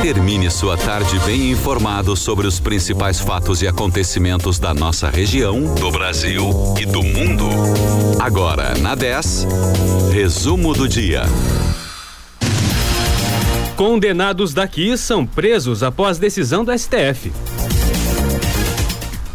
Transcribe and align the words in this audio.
Termine 0.00 0.48
sua 0.48 0.76
tarde 0.76 1.18
bem 1.26 1.50
informado 1.50 2.14
sobre 2.14 2.46
os 2.46 2.60
principais 2.60 3.18
fatos 3.18 3.62
e 3.62 3.66
acontecimentos 3.66 4.60
da 4.60 4.72
nossa 4.72 5.10
região, 5.10 5.74
do 5.74 5.90
Brasil 5.90 6.52
e 6.80 6.86
do 6.86 7.02
mundo. 7.02 7.48
Agora, 8.20 8.78
na 8.78 8.94
10, 8.94 9.46
resumo 10.12 10.72
do 10.72 10.86
dia. 10.86 11.24
Condenados 13.74 14.54
daqui 14.54 14.96
são 14.96 15.26
presos 15.26 15.82
após 15.82 16.18
decisão 16.18 16.64
do 16.64 16.70
STF. 16.78 17.32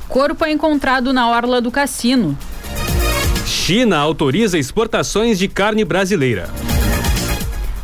Corpo 0.07 0.45
é 0.45 0.51
encontrado 0.51 1.11
na 1.11 1.29
orla 1.29 1.59
do 1.59 1.69
cassino. 1.69 2.37
China 3.45 3.97
autoriza 3.97 4.57
exportações 4.57 5.37
de 5.37 5.49
carne 5.49 5.83
brasileira. 5.83 6.49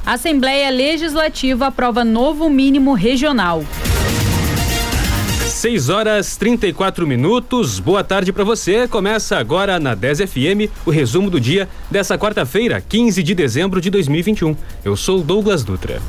Assembleia 0.05 0.69
Legislativa 0.69 1.65
aprova 1.65 2.05
novo 2.05 2.47
mínimo 2.47 2.93
regional. 2.93 3.65
6 5.47 5.89
horas 5.89 6.37
34 6.37 7.07
minutos. 7.07 7.79
Boa 7.79 8.03
tarde 8.03 8.31
para 8.31 8.43
você. 8.43 8.87
Começa 8.87 9.35
agora 9.35 9.79
na 9.79 9.95
10 9.95 10.29
FM 10.29 10.69
o 10.85 10.91
resumo 10.91 11.31
do 11.31 11.39
dia 11.39 11.67
dessa 11.89 12.19
quarta-feira, 12.19 12.79
15 12.87 13.23
de 13.23 13.33
dezembro 13.33 13.81
de 13.81 13.89
2021. 13.89 14.55
Eu 14.83 14.95
sou 14.95 15.23
Douglas 15.23 15.63
Dutra. 15.63 15.99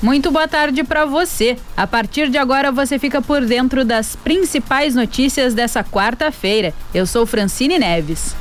Muito 0.00 0.30
boa 0.30 0.48
tarde 0.48 0.82
para 0.84 1.04
você. 1.04 1.58
A 1.76 1.86
partir 1.86 2.30
de 2.30 2.38
agora 2.38 2.72
você 2.72 2.98
fica 2.98 3.20
por 3.20 3.44
dentro 3.44 3.84
das 3.84 4.16
principais 4.16 4.94
notícias 4.94 5.52
dessa 5.52 5.84
quarta-feira. 5.84 6.72
Eu 6.94 7.04
sou 7.04 7.26
Francine 7.26 7.78
Neves. 7.78 8.34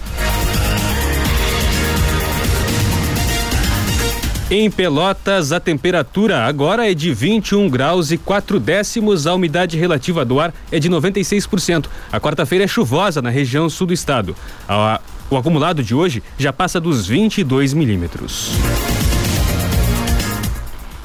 Em 4.50 4.72
Pelotas, 4.72 5.52
a 5.52 5.60
temperatura 5.60 6.46
agora 6.46 6.90
é 6.90 6.94
de 6.94 7.14
21 7.14 7.68
graus 7.70 8.12
e 8.12 8.18
4 8.18 8.62
décimos. 8.62 9.28
A 9.28 9.34
umidade 9.34 9.78
relativa 9.78 10.24
do 10.24 10.40
ar 10.40 10.54
é 10.72 10.80
de 10.80 10.90
96%. 10.90 11.88
A 12.10 12.18
quarta-feira 12.18 12.64
é 12.64 12.68
chuvosa 12.68 13.22
na 13.22 13.30
região 13.30 13.70
sul 13.70 13.88
do 13.88 13.94
estado. 13.94 14.34
O 15.30 15.36
acumulado 15.36 15.84
de 15.84 15.94
hoje 15.94 16.24
já 16.38 16.54
passa 16.54 16.80
dos 16.80 17.06
22 17.08 17.74
milímetros. 17.74 18.52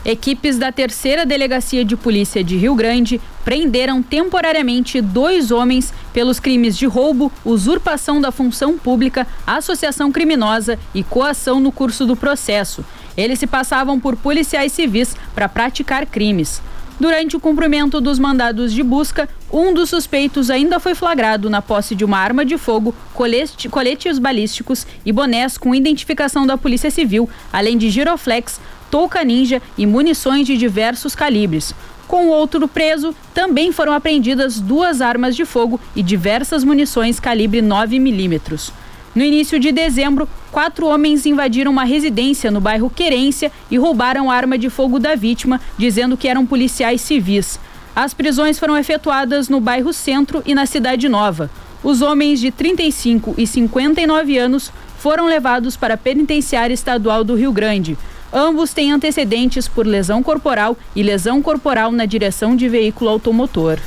Equipes 0.05 0.57
da 0.57 0.71
terceira 0.71 1.27
delegacia 1.27 1.85
de 1.85 1.97
polícia 1.97 2.45
de 2.45 2.57
Rio 2.57 2.77
Grande 2.77 3.21
prenderam 3.45 4.01
temporariamente 4.03 5.01
dois 5.01 5.51
homens 5.51 5.93
pelos 6.13 6.39
crimes 6.39 6.77
de 6.77 6.87
roubo, 6.87 7.31
usurpação 7.45 8.21
da 8.21 8.31
função 8.31 8.79
pública, 8.79 9.27
associação 9.45 10.13
criminosa 10.13 10.79
e 10.95 11.03
coação 11.03 11.59
no 11.59 11.73
curso 11.73 12.07
do 12.07 12.15
processo. 12.15 12.85
Eles 13.17 13.39
se 13.39 13.47
passavam 13.47 13.99
por 14.01 14.17
policiais 14.17 14.73
civis 14.73 15.17
para 15.35 15.49
praticar 15.49 16.07
crimes. 16.07 16.63
Durante 17.01 17.37
o 17.37 17.41
cumprimento 17.41 18.01
dos 18.01 18.19
mandados 18.19 18.73
de 18.73 18.83
busca, 18.83 19.29
um 19.53 19.75
dos 19.75 19.91
suspeitos 19.91 20.51
ainda 20.51 20.79
foi 20.79 20.95
flagrado 20.95 21.51
na 21.51 21.61
posse 21.61 21.95
de 21.95 22.05
uma 22.05 22.19
arma 22.19 22.45
de 22.45 22.57
fogo, 22.57 22.95
colete, 23.13 23.69
coletes 23.69 24.19
balísticos 24.19 24.87
e 25.05 25.11
bonés 25.11 25.59
com 25.59 25.75
identificação 25.75 26.47
da 26.47 26.57
Polícia 26.57 26.91
Civil, 26.91 27.29
além 27.53 27.77
de 27.77 27.91
giroflex, 27.91 28.61
touca 28.91 29.25
ninja 29.25 29.61
e 29.77 29.87
munições 29.87 30.47
de 30.47 30.57
diversos 30.57 31.15
calibres. 31.15 31.75
Com 32.07 32.27
o 32.27 32.31
outro 32.31 32.69
preso, 32.69 33.15
também 33.33 33.73
foram 33.73 33.95
apreendidas 33.95 34.61
duas 34.61 35.01
armas 35.01 35.35
de 35.35 35.45
fogo 35.45 35.81
e 35.97 36.03
diversas 36.03 36.63
munições 36.63 37.19
calibre 37.19 37.63
9 37.63 37.99
milímetros. 37.99 38.73
No 39.15 39.23
início 39.23 39.61
de 39.61 39.71
dezembro, 39.71 40.27
quatro 40.51 40.87
homens 40.87 41.27
invadiram 41.27 41.71
uma 41.71 41.85
residência 41.85 42.51
no 42.51 42.61
bairro 42.61 42.89
Querência 42.89 43.53
e 43.71 43.77
roubaram 43.77 44.31
a 44.31 44.35
arma 44.35 44.57
de 44.57 44.71
fogo 44.71 44.99
da 44.99 45.15
vítima, 45.15 45.61
dizendo 45.77 46.17
que 46.17 46.29
eram 46.29 46.47
policiais 46.47 47.03
civis. 47.03 47.61
As 47.95 48.15
prisões 48.15 48.59
foram 48.59 48.77
efetuadas 48.77 49.51
no 49.51 49.61
bairro 49.61 49.93
Centro 49.93 50.43
e 50.47 50.55
na 50.55 50.65
Cidade 50.65 51.11
Nova. 51.11 51.51
Os 51.85 52.01
homens 52.01 52.41
de 52.41 52.51
35 52.51 53.35
e 53.37 53.47
59 53.47 54.39
anos 54.39 54.73
foram 54.99 55.27
levados 55.27 55.77
para 55.77 55.95
a 55.95 55.99
Penitenciária 55.99 56.73
Estadual 56.73 57.23
do 57.23 57.35
Rio 57.35 57.53
Grande. 57.53 57.99
Ambos 58.33 58.73
têm 58.73 58.93
antecedentes 58.93 59.69
por 59.69 59.87
lesão 59.87 60.23
corporal 60.23 60.75
e 60.97 61.03
lesão 61.03 61.43
corporal 61.43 61.93
na 61.93 62.07
direção 62.07 62.57
de 62.57 62.67
veículo 62.67 63.11
automotor. 63.11 63.79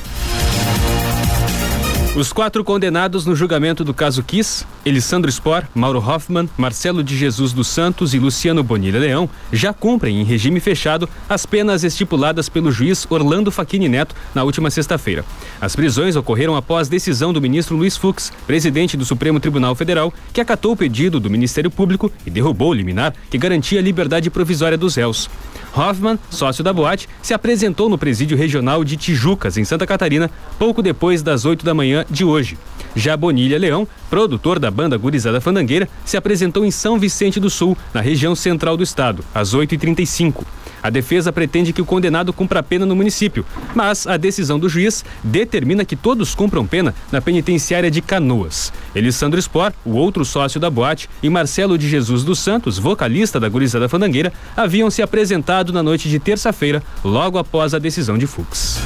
Os 2.16 2.32
quatro 2.32 2.64
condenados 2.64 3.26
no 3.26 3.36
julgamento 3.36 3.84
do 3.84 3.92
caso 3.92 4.22
Kiss, 4.22 4.64
Elisandro 4.86 5.30
Spor, 5.30 5.64
Mauro 5.74 5.98
Hoffman, 5.98 6.48
Marcelo 6.56 7.04
de 7.04 7.14
Jesus 7.14 7.52
dos 7.52 7.68
Santos 7.68 8.14
e 8.14 8.18
Luciano 8.18 8.62
Bonilha 8.62 8.98
Leão, 8.98 9.28
já 9.52 9.70
cumprem 9.74 10.18
em 10.18 10.24
regime 10.24 10.58
fechado 10.58 11.06
as 11.28 11.44
penas 11.44 11.84
estipuladas 11.84 12.48
pelo 12.48 12.72
juiz 12.72 13.06
Orlando 13.10 13.52
Facchini 13.52 13.86
Neto 13.86 14.14
na 14.34 14.44
última 14.44 14.70
sexta-feira. 14.70 15.26
As 15.60 15.76
prisões 15.76 16.16
ocorreram 16.16 16.56
após 16.56 16.88
decisão 16.88 17.34
do 17.34 17.40
ministro 17.40 17.76
Luiz 17.76 17.98
Fux, 17.98 18.32
presidente 18.46 18.96
do 18.96 19.04
Supremo 19.04 19.38
Tribunal 19.38 19.74
Federal, 19.74 20.10
que 20.32 20.40
acatou 20.40 20.72
o 20.72 20.76
pedido 20.76 21.20
do 21.20 21.28
Ministério 21.28 21.70
Público 21.70 22.10
e 22.24 22.30
derrubou 22.30 22.70
o 22.70 22.74
liminar 22.74 23.12
que 23.28 23.36
garantia 23.36 23.78
a 23.78 23.82
liberdade 23.82 24.30
provisória 24.30 24.78
dos 24.78 24.94
réus. 24.94 25.28
Hoffman, 25.76 26.18
sócio 26.30 26.64
da 26.64 26.72
boate, 26.72 27.08
se 27.20 27.34
apresentou 27.34 27.88
no 27.88 27.98
presídio 27.98 28.36
regional 28.36 28.82
de 28.82 28.96
Tijucas, 28.96 29.58
em 29.58 29.64
Santa 29.64 29.86
Catarina, 29.86 30.30
pouco 30.58 30.82
depois 30.82 31.22
das 31.22 31.44
8 31.44 31.64
da 31.64 31.74
manhã 31.74 32.04
de 32.08 32.24
hoje. 32.24 32.56
Já 32.96 33.14
Bonilha 33.14 33.58
Leão, 33.58 33.86
produtor 34.08 34.58
da 34.58 34.70
banda 34.70 34.96
Gurizada 34.96 35.38
Fandangueira, 35.38 35.86
se 36.02 36.16
apresentou 36.16 36.64
em 36.64 36.70
São 36.70 36.98
Vicente 36.98 37.38
do 37.38 37.50
Sul, 37.50 37.76
na 37.92 38.00
região 38.00 38.34
central 38.34 38.74
do 38.74 38.82
estado, 38.82 39.22
às 39.34 39.54
8h35. 39.54 40.44
A 40.82 40.88
defesa 40.88 41.32
pretende 41.32 41.72
que 41.72 41.82
o 41.82 41.84
condenado 41.84 42.32
cumpra 42.32 42.62
pena 42.62 42.86
no 42.86 42.96
município, 42.96 43.44
mas 43.74 44.06
a 44.06 44.16
decisão 44.16 44.58
do 44.58 44.68
juiz 44.68 45.04
determina 45.22 45.84
que 45.84 45.96
todos 45.96 46.34
cumpram 46.34 46.66
pena 46.66 46.94
na 47.12 47.20
penitenciária 47.20 47.90
de 47.90 48.00
Canoas. 48.00 48.72
Elisandro 48.94 49.40
Spor, 49.42 49.72
o 49.84 49.92
outro 49.92 50.24
sócio 50.24 50.58
da 50.58 50.70
boate, 50.70 51.10
e 51.22 51.28
Marcelo 51.28 51.76
de 51.76 51.88
Jesus 51.88 52.24
dos 52.24 52.38
Santos, 52.38 52.78
vocalista 52.78 53.38
da 53.38 53.48
Gurizada 53.48 53.88
Fandangueira, 53.88 54.32
haviam 54.56 54.90
se 54.90 55.02
apresentado 55.02 55.72
na 55.72 55.82
noite 55.82 56.08
de 56.08 56.18
terça-feira, 56.18 56.82
logo 57.04 57.36
após 57.36 57.74
a 57.74 57.78
decisão 57.78 58.16
de 58.16 58.26
Fux. 58.26 58.80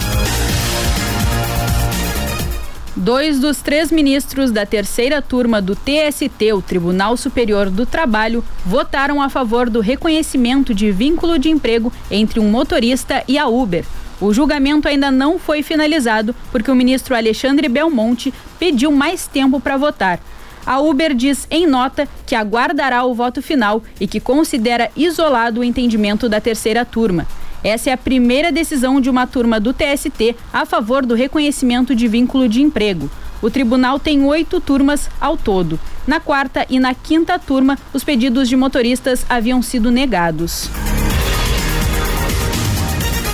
Dois 2.96 3.38
dos 3.38 3.58
três 3.58 3.92
ministros 3.92 4.50
da 4.50 4.66
terceira 4.66 5.22
turma 5.22 5.62
do 5.62 5.76
TST, 5.76 6.52
o 6.52 6.60
Tribunal 6.60 7.16
Superior 7.16 7.70
do 7.70 7.86
Trabalho, 7.86 8.44
votaram 8.66 9.22
a 9.22 9.28
favor 9.28 9.70
do 9.70 9.80
reconhecimento 9.80 10.74
de 10.74 10.90
vínculo 10.90 11.38
de 11.38 11.48
emprego 11.48 11.92
entre 12.10 12.40
um 12.40 12.50
motorista 12.50 13.22
e 13.28 13.38
a 13.38 13.46
Uber. 13.46 13.84
O 14.20 14.34
julgamento 14.34 14.88
ainda 14.88 15.08
não 15.08 15.38
foi 15.38 15.62
finalizado 15.62 16.34
porque 16.50 16.70
o 16.70 16.74
ministro 16.74 17.14
Alexandre 17.14 17.68
Belmonte 17.68 18.34
pediu 18.58 18.90
mais 18.90 19.24
tempo 19.26 19.60
para 19.60 19.76
votar. 19.76 20.18
A 20.66 20.80
Uber 20.80 21.14
diz 21.14 21.46
em 21.48 21.68
nota 21.68 22.08
que 22.26 22.34
aguardará 22.34 23.04
o 23.04 23.14
voto 23.14 23.40
final 23.40 23.82
e 24.00 24.06
que 24.06 24.18
considera 24.18 24.90
isolado 24.96 25.60
o 25.60 25.64
entendimento 25.64 26.28
da 26.28 26.40
terceira 26.40 26.84
turma. 26.84 27.26
Essa 27.62 27.90
é 27.90 27.92
a 27.92 27.98
primeira 27.98 28.50
decisão 28.50 29.00
de 29.00 29.10
uma 29.10 29.26
turma 29.26 29.60
do 29.60 29.72
TST 29.72 30.34
a 30.52 30.64
favor 30.64 31.04
do 31.04 31.14
reconhecimento 31.14 31.94
de 31.94 32.08
vínculo 32.08 32.48
de 32.48 32.62
emprego. 32.62 33.10
O 33.42 33.50
tribunal 33.50 33.98
tem 33.98 34.24
oito 34.24 34.60
turmas 34.60 35.08
ao 35.20 35.36
todo. 35.36 35.78
Na 36.06 36.20
quarta 36.20 36.66
e 36.68 36.78
na 36.78 36.94
quinta 36.94 37.38
turma, 37.38 37.78
os 37.92 38.04
pedidos 38.04 38.48
de 38.48 38.56
motoristas 38.56 39.24
haviam 39.28 39.62
sido 39.62 39.90
negados. 39.90 40.70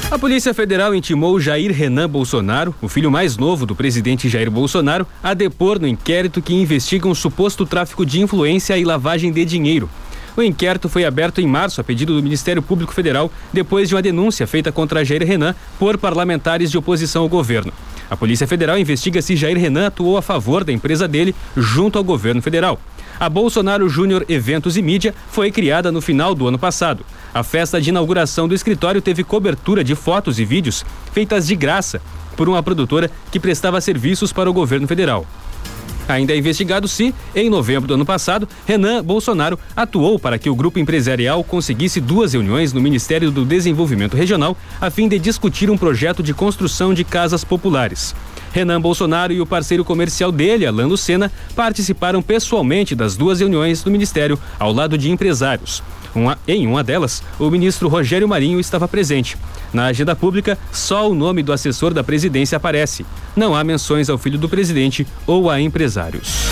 A 0.08 0.16
Polícia 0.16 0.54
Federal 0.54 0.94
intimou 0.94 1.40
Jair 1.40 1.72
Renan 1.72 2.08
Bolsonaro, 2.08 2.72
o 2.80 2.88
filho 2.88 3.10
mais 3.10 3.36
novo 3.36 3.66
do 3.66 3.74
presidente 3.74 4.28
Jair 4.28 4.48
Bolsonaro, 4.48 5.04
a 5.20 5.34
depor 5.34 5.80
no 5.80 5.86
inquérito 5.86 6.40
que 6.40 6.54
investiga 6.54 7.08
um 7.08 7.14
suposto 7.14 7.66
tráfico 7.66 8.06
de 8.06 8.20
influência 8.20 8.78
e 8.78 8.84
lavagem 8.84 9.32
de 9.32 9.44
dinheiro. 9.44 9.90
O 10.36 10.42
inquérito 10.42 10.86
foi 10.86 11.06
aberto 11.06 11.40
em 11.40 11.46
março 11.46 11.80
a 11.80 11.84
pedido 11.84 12.14
do 12.14 12.22
Ministério 12.22 12.60
Público 12.60 12.92
Federal, 12.92 13.32
depois 13.50 13.88
de 13.88 13.94
uma 13.94 14.02
denúncia 14.02 14.46
feita 14.46 14.70
contra 14.70 15.02
Jair 15.02 15.26
Renan 15.26 15.54
por 15.78 15.96
parlamentares 15.96 16.70
de 16.70 16.76
oposição 16.76 17.22
ao 17.22 17.28
governo. 17.28 17.72
A 18.10 18.16
Polícia 18.16 18.46
Federal 18.46 18.78
investiga 18.78 19.22
se 19.22 19.34
Jair 19.34 19.58
Renan 19.58 19.86
atuou 19.86 20.18
a 20.18 20.22
favor 20.22 20.62
da 20.62 20.72
empresa 20.72 21.08
dele 21.08 21.34
junto 21.56 21.96
ao 21.96 22.04
governo 22.04 22.42
federal. 22.42 22.78
A 23.18 23.30
Bolsonaro 23.30 23.88
Júnior 23.88 24.26
Eventos 24.28 24.76
e 24.76 24.82
Mídia 24.82 25.14
foi 25.30 25.50
criada 25.50 25.90
no 25.90 26.02
final 26.02 26.34
do 26.34 26.46
ano 26.46 26.58
passado. 26.58 27.02
A 27.32 27.42
festa 27.42 27.80
de 27.80 27.88
inauguração 27.88 28.46
do 28.46 28.54
escritório 28.54 29.00
teve 29.00 29.24
cobertura 29.24 29.82
de 29.82 29.94
fotos 29.94 30.38
e 30.38 30.44
vídeos 30.44 30.84
feitas 31.12 31.46
de 31.46 31.56
graça 31.56 32.00
por 32.36 32.46
uma 32.46 32.62
produtora 32.62 33.10
que 33.32 33.40
prestava 33.40 33.80
serviços 33.80 34.34
para 34.34 34.50
o 34.50 34.52
governo 34.52 34.86
federal. 34.86 35.26
Ainda 36.08 36.32
é 36.32 36.36
investigado 36.36 36.86
se, 36.86 37.14
em 37.34 37.50
novembro 37.50 37.88
do 37.88 37.94
ano 37.94 38.06
passado, 38.06 38.48
Renan 38.66 39.02
Bolsonaro 39.02 39.58
atuou 39.74 40.18
para 40.18 40.38
que 40.38 40.48
o 40.48 40.54
grupo 40.54 40.78
empresarial 40.78 41.42
conseguisse 41.42 42.00
duas 42.00 42.32
reuniões 42.32 42.72
no 42.72 42.80
Ministério 42.80 43.30
do 43.30 43.44
Desenvolvimento 43.44 44.16
Regional 44.16 44.56
a 44.80 44.90
fim 44.90 45.08
de 45.08 45.18
discutir 45.18 45.70
um 45.70 45.76
projeto 45.76 46.22
de 46.22 46.32
construção 46.32 46.94
de 46.94 47.02
casas 47.02 47.42
populares. 47.42 48.14
Renan 48.52 48.80
Bolsonaro 48.80 49.32
e 49.32 49.40
o 49.40 49.46
parceiro 49.46 49.84
comercial 49.84 50.32
dele, 50.32 50.64
Alan 50.64 50.86
Lucena, 50.86 51.30
participaram 51.54 52.22
pessoalmente 52.22 52.94
das 52.94 53.16
duas 53.16 53.40
reuniões 53.40 53.82
do 53.82 53.90
Ministério, 53.90 54.38
ao 54.58 54.72
lado 54.72 54.96
de 54.96 55.10
empresários. 55.10 55.82
Uma, 56.16 56.38
em 56.48 56.66
uma 56.66 56.82
delas, 56.82 57.22
o 57.38 57.50
ministro 57.50 57.88
Rogério 57.88 58.26
Marinho 58.26 58.58
estava 58.58 58.88
presente. 58.88 59.36
Na 59.70 59.84
agenda 59.84 60.16
pública, 60.16 60.58
só 60.72 61.10
o 61.10 61.14
nome 61.14 61.42
do 61.42 61.52
assessor 61.52 61.92
da 61.92 62.02
presidência 62.02 62.56
aparece. 62.56 63.04
Não 63.36 63.54
há 63.54 63.62
menções 63.62 64.08
ao 64.08 64.16
filho 64.16 64.38
do 64.38 64.48
presidente 64.48 65.06
ou 65.26 65.50
a 65.50 65.60
empresários. 65.60 66.46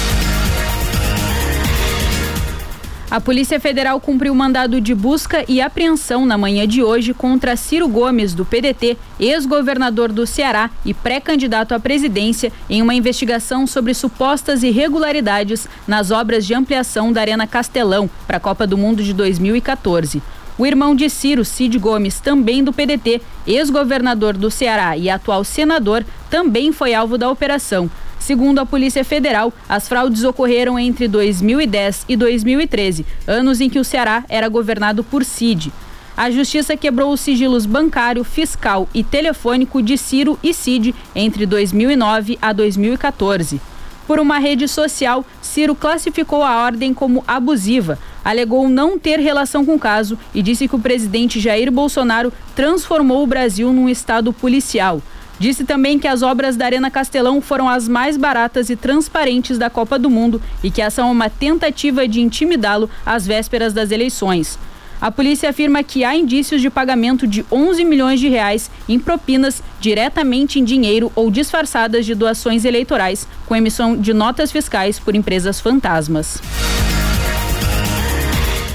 A 3.14 3.20
Polícia 3.20 3.60
Federal 3.60 4.00
cumpriu 4.00 4.34
mandado 4.34 4.80
de 4.80 4.92
busca 4.92 5.44
e 5.46 5.60
apreensão 5.60 6.26
na 6.26 6.36
manhã 6.36 6.66
de 6.66 6.82
hoje 6.82 7.14
contra 7.14 7.54
Ciro 7.54 7.86
Gomes, 7.86 8.34
do 8.34 8.44
PDT, 8.44 8.98
ex-governador 9.20 10.10
do 10.10 10.26
Ceará 10.26 10.68
e 10.84 10.92
pré-candidato 10.92 11.76
à 11.76 11.78
presidência, 11.78 12.52
em 12.68 12.82
uma 12.82 12.92
investigação 12.92 13.68
sobre 13.68 13.94
supostas 13.94 14.64
irregularidades 14.64 15.68
nas 15.86 16.10
obras 16.10 16.44
de 16.44 16.54
ampliação 16.54 17.12
da 17.12 17.20
Arena 17.20 17.46
Castelão 17.46 18.10
para 18.26 18.38
a 18.38 18.40
Copa 18.40 18.66
do 18.66 18.76
Mundo 18.76 19.00
de 19.00 19.12
2014. 19.14 20.20
O 20.58 20.66
irmão 20.66 20.92
de 20.92 21.08
Ciro, 21.08 21.44
Cid 21.44 21.78
Gomes, 21.78 22.18
também 22.18 22.64
do 22.64 22.72
PDT, 22.72 23.22
ex-governador 23.46 24.36
do 24.36 24.50
Ceará 24.50 24.96
e 24.96 25.08
atual 25.08 25.44
senador, 25.44 26.04
também 26.28 26.72
foi 26.72 26.94
alvo 26.94 27.16
da 27.16 27.30
operação. 27.30 27.88
Segundo 28.18 28.58
a 28.58 28.66
Polícia 28.66 29.04
Federal, 29.04 29.52
as 29.68 29.88
fraudes 29.88 30.24
ocorreram 30.24 30.78
entre 30.78 31.06
2010 31.08 32.06
e 32.08 32.16
2013, 32.16 33.04
anos 33.26 33.60
em 33.60 33.68
que 33.68 33.78
o 33.78 33.84
Ceará 33.84 34.24
era 34.28 34.48
governado 34.48 35.04
por 35.04 35.24
Cid. 35.24 35.72
A 36.16 36.30
Justiça 36.30 36.76
quebrou 36.76 37.12
os 37.12 37.20
sigilos 37.20 37.66
bancário, 37.66 38.22
fiscal 38.22 38.88
e 38.94 39.02
telefônico 39.02 39.82
de 39.82 39.98
Ciro 39.98 40.38
e 40.42 40.54
Cid 40.54 40.94
entre 41.14 41.44
2009 41.44 42.38
a 42.40 42.52
2014. 42.52 43.60
Por 44.06 44.20
uma 44.20 44.38
rede 44.38 44.68
social, 44.68 45.24
Ciro 45.40 45.74
classificou 45.74 46.44
a 46.44 46.62
ordem 46.62 46.92
como 46.92 47.24
abusiva, 47.26 47.98
alegou 48.24 48.68
não 48.68 48.98
ter 48.98 49.18
relação 49.18 49.64
com 49.64 49.74
o 49.74 49.78
caso 49.78 50.18
e 50.34 50.42
disse 50.42 50.68
que 50.68 50.76
o 50.76 50.78
presidente 50.78 51.40
Jair 51.40 51.72
Bolsonaro 51.72 52.32
transformou 52.54 53.22
o 53.22 53.26
Brasil 53.26 53.72
num 53.72 53.88
estado 53.88 54.32
policial. 54.32 55.02
Disse 55.38 55.64
também 55.64 55.98
que 55.98 56.06
as 56.06 56.22
obras 56.22 56.56
da 56.56 56.64
Arena 56.64 56.90
Castelão 56.90 57.40
foram 57.40 57.68
as 57.68 57.88
mais 57.88 58.16
baratas 58.16 58.70
e 58.70 58.76
transparentes 58.76 59.58
da 59.58 59.68
Copa 59.68 59.98
do 59.98 60.08
Mundo 60.08 60.40
e 60.62 60.70
que 60.70 60.80
essa 60.80 61.02
é 61.02 61.04
uma 61.04 61.28
tentativa 61.28 62.06
de 62.06 62.20
intimidá-lo 62.20 62.88
às 63.04 63.26
vésperas 63.26 63.72
das 63.72 63.90
eleições. 63.90 64.58
A 65.00 65.10
polícia 65.10 65.50
afirma 65.50 65.82
que 65.82 66.04
há 66.04 66.16
indícios 66.16 66.62
de 66.62 66.70
pagamento 66.70 67.26
de 67.26 67.44
11 67.50 67.84
milhões 67.84 68.20
de 68.20 68.28
reais 68.28 68.70
em 68.88 68.98
propinas 68.98 69.62
diretamente 69.80 70.58
em 70.58 70.64
dinheiro 70.64 71.12
ou 71.14 71.30
disfarçadas 71.30 72.06
de 72.06 72.14
doações 72.14 72.64
eleitorais, 72.64 73.26
com 73.44 73.56
emissão 73.56 73.96
de 73.96 74.14
notas 74.14 74.50
fiscais 74.50 74.98
por 74.98 75.14
empresas 75.14 75.60
fantasmas. 75.60 76.40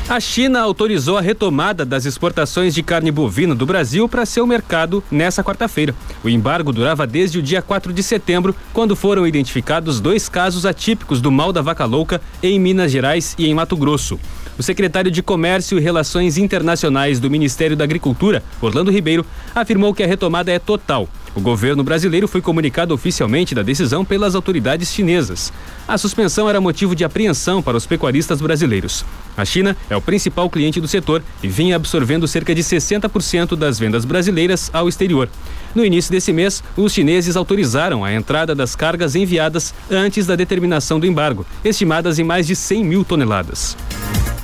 A 0.09 0.19
China 0.19 0.59
autorizou 0.61 1.19
a 1.19 1.21
retomada 1.21 1.85
das 1.85 2.03
exportações 2.03 2.73
de 2.73 2.81
carne 2.81 3.11
bovina 3.11 3.53
do 3.53 3.63
Brasil 3.63 4.09
para 4.09 4.25
seu 4.25 4.47
mercado 4.47 5.03
nessa 5.11 5.43
quarta-feira. 5.43 5.93
O 6.23 6.29
embargo 6.29 6.73
durava 6.73 7.05
desde 7.05 7.37
o 7.37 7.43
dia 7.43 7.61
4 7.61 7.93
de 7.93 8.01
setembro, 8.01 8.55
quando 8.73 8.95
foram 8.95 9.27
identificados 9.27 10.01
dois 10.01 10.27
casos 10.27 10.65
atípicos 10.65 11.21
do 11.21 11.31
mal 11.31 11.53
da 11.53 11.61
vaca 11.61 11.85
louca 11.85 12.19
em 12.41 12.59
Minas 12.59 12.91
Gerais 12.91 13.35
e 13.37 13.45
em 13.45 13.53
Mato 13.53 13.77
Grosso. 13.77 14.19
O 14.57 14.63
secretário 14.63 15.11
de 15.11 15.21
Comércio 15.21 15.77
e 15.77 15.81
Relações 15.81 16.39
Internacionais 16.39 17.19
do 17.19 17.29
Ministério 17.29 17.77
da 17.77 17.83
Agricultura, 17.83 18.41
Orlando 18.59 18.89
Ribeiro, 18.89 19.23
afirmou 19.53 19.93
que 19.93 20.01
a 20.01 20.07
retomada 20.07 20.51
é 20.51 20.57
total 20.57 21.07
o 21.39 21.41
governo 21.41 21.85
brasileiro 21.85 22.27
foi 22.27 22.41
comunicado 22.41 22.93
oficialmente 22.93 23.55
da 23.55 23.63
decisão 23.63 24.03
pelas 24.03 24.35
autoridades 24.35 24.91
chinesas. 24.91 25.53
A 25.87 25.97
suspensão 25.97 26.49
era 26.49 26.59
motivo 26.59 26.93
de 26.93 27.05
apreensão 27.05 27.63
para 27.63 27.77
os 27.77 27.85
pecuaristas 27.85 28.41
brasileiros. 28.41 29.05
A 29.37 29.45
China 29.45 29.75
é 29.89 29.95
o 29.95 30.01
principal 30.01 30.49
cliente 30.49 30.81
do 30.81 30.87
setor 30.87 31.23
e 31.41 31.47
vinha 31.47 31.77
absorvendo 31.77 32.27
cerca 32.27 32.53
de 32.53 32.61
60% 32.61 33.55
das 33.55 33.79
vendas 33.79 34.03
brasileiras 34.03 34.69
ao 34.73 34.89
exterior. 34.89 35.29
No 35.73 35.85
início 35.85 36.11
desse 36.11 36.33
mês, 36.33 36.61
os 36.75 36.91
chineses 36.91 37.37
autorizaram 37.37 38.03
a 38.03 38.13
entrada 38.13 38.53
das 38.53 38.75
cargas 38.75 39.15
enviadas 39.15 39.73
antes 39.89 40.27
da 40.27 40.35
determinação 40.35 40.99
do 40.99 41.07
embargo, 41.07 41.45
estimadas 41.63 42.19
em 42.19 42.23
mais 42.25 42.45
de 42.47 42.55
100 42.55 42.83
mil 42.83 43.05
toneladas 43.05 43.77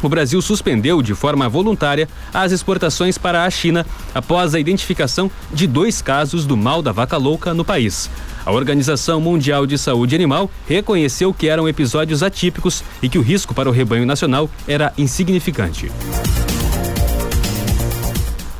o 0.05 0.09
Brasil 0.09 0.41
suspendeu 0.41 1.01
de 1.01 1.13
forma 1.13 1.47
voluntária 1.49 2.07
as 2.33 2.51
exportações 2.51 3.17
para 3.17 3.43
a 3.43 3.49
China 3.49 3.85
após 4.13 4.53
a 4.53 4.59
identificação 4.59 5.29
de 5.53 5.67
dois 5.67 6.01
casos 6.01 6.45
do 6.45 6.55
mal 6.55 6.81
da 6.81 6.91
vaca 6.91 7.17
louca 7.17 7.53
no 7.53 7.65
país. 7.65 8.09
A 8.45 8.51
Organização 8.51 9.19
Mundial 9.19 9.65
de 9.65 9.77
Saúde 9.77 10.15
Animal 10.15 10.49
reconheceu 10.67 11.33
que 11.33 11.47
eram 11.47 11.67
episódios 11.67 12.21
atípicos 12.21 12.83
e 13.01 13.09
que 13.09 13.17
o 13.17 13.21
risco 13.21 13.53
para 13.53 13.69
o 13.69 13.71
rebanho 13.71 14.05
nacional 14.05 14.49
era 14.67 14.93
insignificante. 14.97 15.91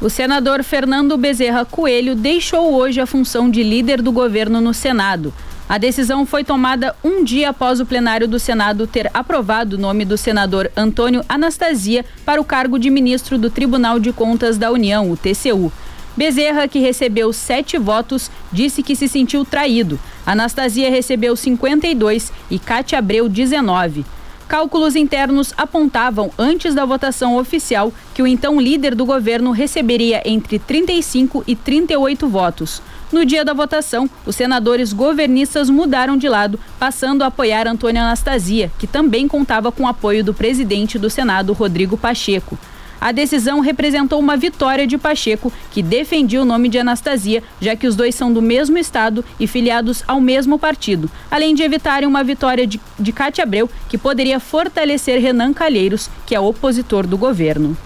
O 0.02 0.10
senador 0.10 0.64
Fernando 0.64 1.18
Bezerra 1.18 1.66
Coelho 1.66 2.16
deixou 2.16 2.76
hoje 2.76 3.00
a 3.00 3.08
função 3.08 3.50
de 3.50 3.64
líder 3.64 4.02
do 4.02 4.12
governo 4.12 4.62
no 4.62 4.74
Senado. 4.74 5.34
A 5.68 5.80
decisão 5.80 6.28
foi 6.28 6.44
tomada 6.44 6.96
um 7.04 7.24
dia 7.24 7.50
após 7.50 7.80
o 7.80 7.88
plenário 7.88 8.28
do 8.28 8.38
Senado 8.38 8.86
ter 8.86 9.10
aprovado 9.12 9.76
o 9.76 9.80
nome 9.80 10.06
do 10.06 10.16
senador 10.16 10.72
Antônio 10.78 11.26
Anastasia 11.28 12.06
para 12.24 12.40
o 12.40 12.46
cargo 12.46 12.78
de 12.78 12.92
ministro 12.92 13.36
do 13.36 13.50
Tribunal 13.50 14.00
de 14.00 14.14
Contas 14.14 14.60
da 14.60 14.72
União, 14.72 15.10
o 15.10 15.18
TCU. 15.18 15.74
Bezerra, 16.16 16.68
que 16.68 16.78
recebeu 16.78 17.34
sete 17.34 17.80
votos, 17.80 18.30
disse 18.52 18.84
que 18.84 18.96
se 18.96 19.08
sentiu 19.08 19.44
traído. 19.44 20.00
Anastasia 20.24 20.92
recebeu 20.92 21.36
52 21.36 22.32
e 22.52 22.60
Cátia 22.60 23.00
Abreu 23.00 23.28
19. 23.28 24.06
Cálculos 24.48 24.96
internos 24.96 25.52
apontavam, 25.58 26.32
antes 26.38 26.76
da 26.76 26.86
votação 26.86 27.36
oficial, 27.38 27.92
que 28.14 28.22
o 28.22 28.28
então 28.28 28.62
líder 28.62 28.94
do 28.94 29.04
governo 29.04 29.50
receberia 29.50 30.22
entre 30.24 30.60
35 30.60 31.44
e 31.48 31.56
38 31.56 32.28
votos. 32.28 32.84
No 33.12 33.24
dia 33.24 33.46
da 33.46 33.54
votação, 33.54 34.10
os 34.26 34.36
senadores 34.36 34.92
governistas 34.92 35.70
mudaram 35.70 36.18
de 36.18 36.28
lado, 36.28 36.60
passando 36.80 37.22
a 37.22 37.28
apoiar 37.28 37.68
Antônio 37.68 38.02
Anastasia, 38.02 38.72
que 38.80 38.88
também 38.88 39.28
contava 39.28 39.72
com 39.72 39.84
o 39.84 39.88
apoio 39.88 40.24
do 40.24 40.34
presidente 40.34 40.98
do 40.98 41.10
Senado, 41.10 41.54
Rodrigo 41.54 41.98
Pacheco. 41.98 42.58
A 43.00 43.12
decisão 43.12 43.60
representou 43.60 44.20
uma 44.20 44.36
vitória 44.36 44.88
de 44.88 44.98
Pacheco, 44.98 45.54
que 45.70 45.84
defendia 45.84 46.42
o 46.42 46.46
nome 46.46 46.68
de 46.70 46.80
Anastasia, 46.80 47.44
já 47.62 47.76
que 47.76 47.86
os 47.86 47.96
dois 47.96 48.16
são 48.16 48.34
do 48.34 48.42
mesmo 48.42 48.78
estado 48.78 49.24
e 49.40 49.46
filiados 49.46 50.04
ao 50.08 50.20
mesmo 50.20 50.58
partido, 50.58 51.10
além 51.30 51.54
de 51.54 51.62
evitarem 51.62 52.08
uma 52.08 52.24
vitória 52.24 52.66
de, 52.66 52.82
de 53.00 53.12
Cátia 53.12 53.44
Abreu, 53.44 53.70
que 53.88 53.98
poderia 53.98 54.40
fortalecer 54.40 55.22
Renan 55.22 55.54
Calheiros, 55.54 56.10
que 56.26 56.34
é 56.34 56.40
opositor 56.40 57.06
do 57.06 57.18
governo. 57.18 57.78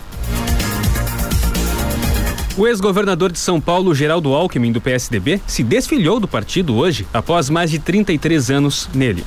O 2.60 2.68
ex-governador 2.68 3.32
de 3.32 3.40
São 3.40 3.62
Paulo, 3.62 3.96
Geraldo 3.96 4.34
Alckmin, 4.34 4.74
do 4.74 4.82
PSDB, 4.82 5.40
se 5.48 5.64
desfiliou 5.64 6.20
do 6.20 6.28
partido 6.28 6.76
hoje, 6.76 7.08
após 7.14 7.50
mais 7.50 7.72
de 7.72 7.80
33 7.80 8.52
anos 8.52 8.90
nele. 8.94 9.24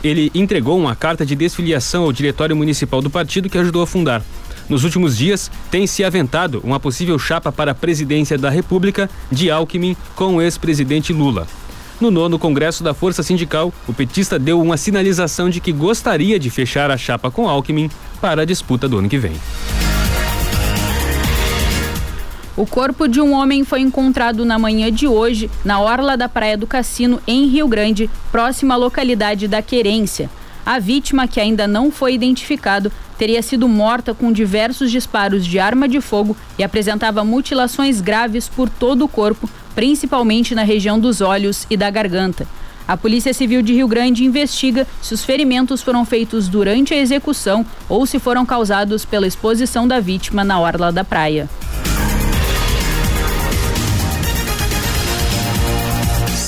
Ele 0.00 0.30
entregou 0.32 0.78
uma 0.78 0.94
carta 0.94 1.26
de 1.26 1.34
desfiliação 1.34 2.04
ao 2.04 2.12
diretório 2.12 2.54
municipal 2.54 3.02
do 3.02 3.10
partido 3.10 3.50
que 3.50 3.58
ajudou 3.58 3.82
a 3.82 3.86
fundar. 3.86 4.22
Nos 4.68 4.84
últimos 4.84 5.16
dias, 5.16 5.50
tem 5.72 5.88
se 5.88 6.04
aventado 6.04 6.60
uma 6.62 6.78
possível 6.78 7.18
chapa 7.18 7.50
para 7.50 7.72
a 7.72 7.74
presidência 7.74 8.38
da 8.38 8.48
República 8.48 9.10
de 9.28 9.50
Alckmin 9.50 9.96
com 10.14 10.36
o 10.36 10.40
ex-presidente 10.40 11.12
Lula. 11.12 11.48
No 12.00 12.12
nono 12.12 12.38
Congresso 12.38 12.84
da 12.84 12.94
Força 12.94 13.24
Sindical, 13.24 13.74
o 13.88 13.92
petista 13.92 14.38
deu 14.38 14.62
uma 14.62 14.76
sinalização 14.76 15.50
de 15.50 15.60
que 15.60 15.72
gostaria 15.72 16.38
de 16.38 16.48
fechar 16.48 16.92
a 16.92 16.96
chapa 16.96 17.28
com 17.28 17.48
Alckmin 17.48 17.90
para 18.20 18.42
a 18.42 18.44
disputa 18.44 18.88
do 18.88 18.98
ano 18.98 19.08
que 19.08 19.18
vem. 19.18 19.32
O 22.54 22.66
corpo 22.66 23.08
de 23.08 23.18
um 23.18 23.32
homem 23.32 23.64
foi 23.64 23.80
encontrado 23.80 24.44
na 24.44 24.58
manhã 24.58 24.92
de 24.92 25.08
hoje 25.08 25.50
na 25.64 25.80
orla 25.80 26.18
da 26.18 26.28
Praia 26.28 26.56
do 26.56 26.66
Cassino, 26.66 27.18
em 27.26 27.46
Rio 27.46 27.66
Grande, 27.66 28.10
próxima 28.30 28.74
à 28.74 28.76
localidade 28.76 29.48
da 29.48 29.62
Querência. 29.62 30.28
A 30.64 30.78
vítima, 30.78 31.26
que 31.26 31.40
ainda 31.40 31.66
não 31.66 31.90
foi 31.90 32.12
identificado, 32.12 32.92
teria 33.16 33.40
sido 33.40 33.66
morta 33.66 34.12
com 34.12 34.30
diversos 34.30 34.90
disparos 34.90 35.46
de 35.46 35.58
arma 35.58 35.88
de 35.88 35.98
fogo 36.02 36.36
e 36.58 36.62
apresentava 36.62 37.24
mutilações 37.24 38.02
graves 38.02 38.50
por 38.50 38.68
todo 38.68 39.06
o 39.06 39.08
corpo, 39.08 39.48
principalmente 39.74 40.54
na 40.54 40.62
região 40.62 41.00
dos 41.00 41.22
olhos 41.22 41.66
e 41.70 41.76
da 41.76 41.88
garganta. 41.88 42.46
A 42.86 42.98
Polícia 42.98 43.32
Civil 43.32 43.62
de 43.62 43.72
Rio 43.72 43.88
Grande 43.88 44.26
investiga 44.26 44.86
se 45.00 45.14
os 45.14 45.24
ferimentos 45.24 45.80
foram 45.80 46.04
feitos 46.04 46.48
durante 46.48 46.92
a 46.92 46.98
execução 46.98 47.64
ou 47.88 48.04
se 48.04 48.18
foram 48.18 48.44
causados 48.44 49.06
pela 49.06 49.26
exposição 49.26 49.88
da 49.88 50.00
vítima 50.00 50.44
na 50.44 50.60
orla 50.60 50.92
da 50.92 51.02
praia. 51.02 51.48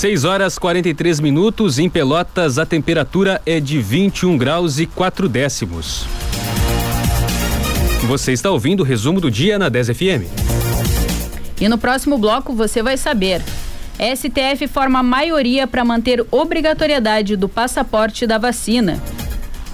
6 0.05 0.27
horas 0.27 0.59
43 0.59 1.19
minutos. 1.19 1.79
Em 1.79 1.89
Pelotas, 1.89 2.59
a 2.59 2.67
temperatura 2.67 3.41
é 3.47 3.59
de 3.59 3.81
21 3.81 4.37
graus 4.37 4.79
e 4.79 4.85
4 4.85 5.27
décimos. 5.31 6.05
Você 8.07 8.33
está 8.33 8.51
ouvindo 8.51 8.81
o 8.81 8.85
resumo 8.85 9.19
do 9.19 9.31
dia 9.31 9.59
na 9.59 9.71
10 9.71 9.89
FM. 9.97 10.29
E 11.59 11.67
no 11.71 11.79
próximo 11.79 12.19
bloco 12.19 12.53
você 12.53 12.83
vai 12.83 12.99
saber. 12.99 13.41
STF 13.99 14.69
forma 14.69 15.03
maioria 15.03 15.67
para 15.67 15.83
manter 15.87 16.23
obrigatoriedade 16.31 17.35
do 17.35 17.49
passaporte 17.49 18.27
da 18.27 18.37
vacina. 18.37 19.03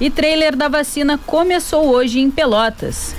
E 0.01 0.11
trailer 0.11 0.55
da 0.55 0.69
vacina 0.69 1.19
começou 1.19 1.89
hoje 1.89 2.21
em 2.21 2.31
Pelotas. 2.31 3.17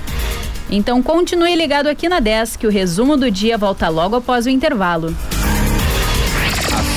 Então 0.70 1.02
continue 1.02 1.54
ligado 1.56 1.88
aqui 1.88 2.08
na 2.08 2.20
10 2.20 2.56
que 2.56 2.66
o 2.66 2.70
resumo 2.70 3.18
do 3.18 3.30
dia 3.30 3.58
volta 3.58 3.90
logo 3.90 4.16
após 4.16 4.46
o 4.46 4.48
intervalo. 4.48 5.14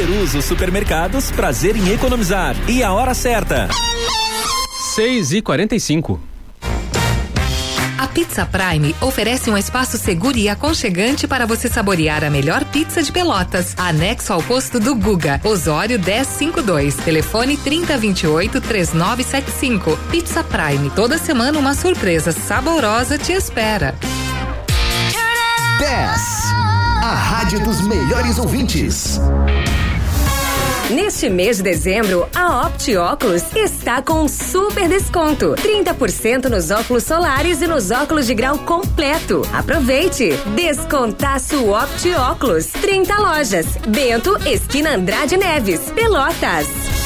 Peruso 0.00 0.40
Supermercados, 0.40 1.30
prazer 1.30 1.76
em 1.76 1.92
economizar. 1.92 2.56
E 2.66 2.82
a 2.82 2.90
hora 2.90 3.12
certa. 3.12 3.68
6 4.94 5.32
e 5.32 5.42
45 5.42 6.18
a 7.98 8.06
Pizza 8.06 8.46
Prime 8.46 8.96
oferece 8.98 9.50
um 9.50 9.58
espaço 9.58 9.98
seguro 9.98 10.38
e 10.38 10.48
aconchegante 10.48 11.28
para 11.28 11.44
você 11.44 11.68
saborear 11.68 12.24
a 12.24 12.30
melhor 12.30 12.64
pizza 12.64 13.02
de 13.02 13.12
Pelotas, 13.12 13.74
anexo 13.76 14.32
ao 14.32 14.42
posto 14.42 14.80
do 14.80 14.94
Guga, 14.94 15.38
Osório 15.44 16.00
1052, 16.00 16.96
telefone 16.96 17.58
3028 17.58 18.58
3975. 18.58 19.98
Pizza 20.10 20.42
Prime, 20.42 20.88
toda 20.96 21.18
semana 21.18 21.58
uma 21.58 21.74
surpresa 21.74 22.32
saborosa 22.32 23.18
te 23.18 23.32
espera. 23.32 23.94
10. 25.78 26.20
A 27.02 27.14
rádio 27.14 27.62
dos 27.62 27.82
melhores 27.82 28.38
ouvintes. 28.38 29.20
Neste 30.90 31.28
mês 31.28 31.58
de 31.58 31.62
dezembro, 31.62 32.28
a 32.34 32.66
Opti 32.66 32.96
Óculos 32.96 33.44
está 33.54 34.02
com 34.02 34.24
um 34.24 34.28
super 34.28 34.88
desconto: 34.88 35.54
30% 35.54 36.46
nos 36.46 36.72
óculos 36.72 37.04
solares 37.04 37.62
e 37.62 37.66
nos 37.68 37.92
óculos 37.92 38.26
de 38.26 38.34
grau 38.34 38.58
completo. 38.58 39.42
Aproveite! 39.52 40.30
Descontaço 40.56 41.70
Opti 41.70 42.12
Óculos. 42.12 42.66
30 42.66 43.16
lojas. 43.20 43.66
Bento, 43.86 44.36
esquina 44.44 44.96
Andrade 44.96 45.36
Neves, 45.36 45.80
Pelotas. 45.94 46.99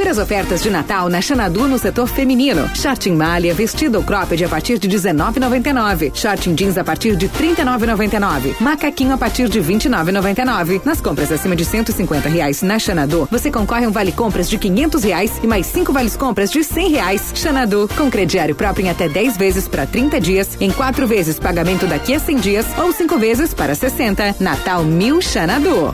Confira 0.00 0.12
as 0.12 0.18
ofertas 0.18 0.62
de 0.62 0.70
Natal 0.70 1.10
na 1.10 1.20
Xanadu 1.20 1.68
no 1.68 1.78
setor 1.78 2.06
feminino. 2.06 2.66
Shorting 2.74 3.12
malha, 3.12 3.52
vestido 3.52 3.98
ou 3.98 4.02
cropped 4.02 4.42
a 4.42 4.48
partir 4.48 4.78
de 4.78 4.88
19,99. 4.88 6.12
Shorting 6.14 6.54
jeans 6.54 6.78
a 6.78 6.82
partir 6.82 7.16
de 7.16 7.28
39,99. 7.28 8.58
Macaquinho 8.60 9.12
a 9.12 9.18
partir 9.18 9.46
de 9.50 9.60
29,99. 9.60 10.80
Nas 10.86 11.02
compras 11.02 11.30
acima 11.30 11.54
de 11.54 11.66
150 11.66 12.30
reais 12.30 12.62
na 12.62 12.78
Xanadu, 12.78 13.28
você 13.30 13.50
concorre 13.50 13.84
a 13.84 13.88
um 13.90 13.92
vale 13.92 14.10
compras 14.10 14.48
de 14.48 14.56
500 14.56 15.04
reais 15.04 15.38
e 15.42 15.46
mais 15.46 15.66
cinco 15.66 15.92
vales 15.92 16.16
compras 16.16 16.50
de 16.50 16.64
100 16.64 16.88
reais. 16.92 17.32
Xanadu, 17.34 17.86
com 17.94 18.10
crediário 18.10 18.54
próprio 18.54 18.86
em 18.86 18.88
até 18.88 19.06
10 19.06 19.36
vezes 19.36 19.68
para 19.68 19.84
30 19.84 20.18
dias, 20.18 20.56
em 20.62 20.70
quatro 20.70 21.06
vezes 21.06 21.38
pagamento 21.38 21.86
daqui 21.86 22.14
a 22.14 22.18
100 22.18 22.36
dias 22.38 22.66
ou 22.78 22.90
cinco 22.90 23.18
vezes 23.18 23.52
para 23.52 23.74
60. 23.74 24.36
Natal 24.40 24.82
Mil 24.82 25.20
Xanadu. 25.20 25.92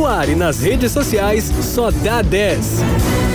No 0.00 0.06
ar 0.06 0.30
e 0.30 0.34
nas 0.34 0.62
redes 0.62 0.92
sociais, 0.92 1.52
só 1.60 1.90
dá 1.90 2.22
10. 2.22 3.29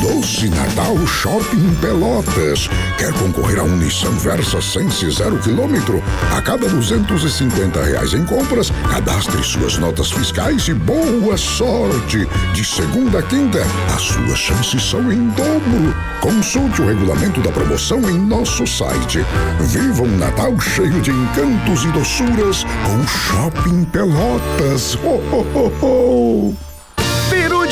Doce 0.00 0.48
Natal 0.48 0.96
Shopping 1.08 1.74
Pelotas. 1.80 2.68
Quer 2.96 3.12
concorrer 3.14 3.58
a 3.58 3.64
um 3.64 3.76
Nissan 3.78 4.12
Versa 4.12 4.62
Sense 4.62 5.10
zero 5.10 5.36
quilômetro? 5.38 6.00
A 6.36 6.40
cada 6.40 6.68
250 6.68 7.82
reais 7.82 8.14
em 8.14 8.24
compras, 8.24 8.70
cadastre 8.88 9.42
suas 9.42 9.76
notas 9.76 10.12
fiscais 10.12 10.68
e 10.68 10.74
boa 10.74 11.36
sorte. 11.36 12.28
De 12.54 12.64
segunda 12.64 13.18
a 13.18 13.22
quinta, 13.22 13.66
as 13.92 14.02
suas 14.02 14.38
chances 14.38 14.80
são 14.80 15.10
em 15.10 15.26
dobro. 15.30 15.92
Consulte 16.20 16.80
o 16.80 16.86
regulamento 16.86 17.40
da 17.40 17.50
promoção 17.50 17.98
em 18.08 18.20
nosso 18.20 18.64
site. 18.68 19.18
Viva 19.58 20.04
um 20.04 20.16
Natal 20.16 20.56
cheio 20.60 21.00
de 21.00 21.10
encantos 21.10 21.82
e 21.82 21.88
doçuras 21.88 22.64
com 22.86 23.04
Shopping 23.04 23.84
Pelotas. 23.86 24.94
Ho, 24.94 25.20
ho, 25.32 25.44
ho, 25.54 25.72
ho. 25.84 26.71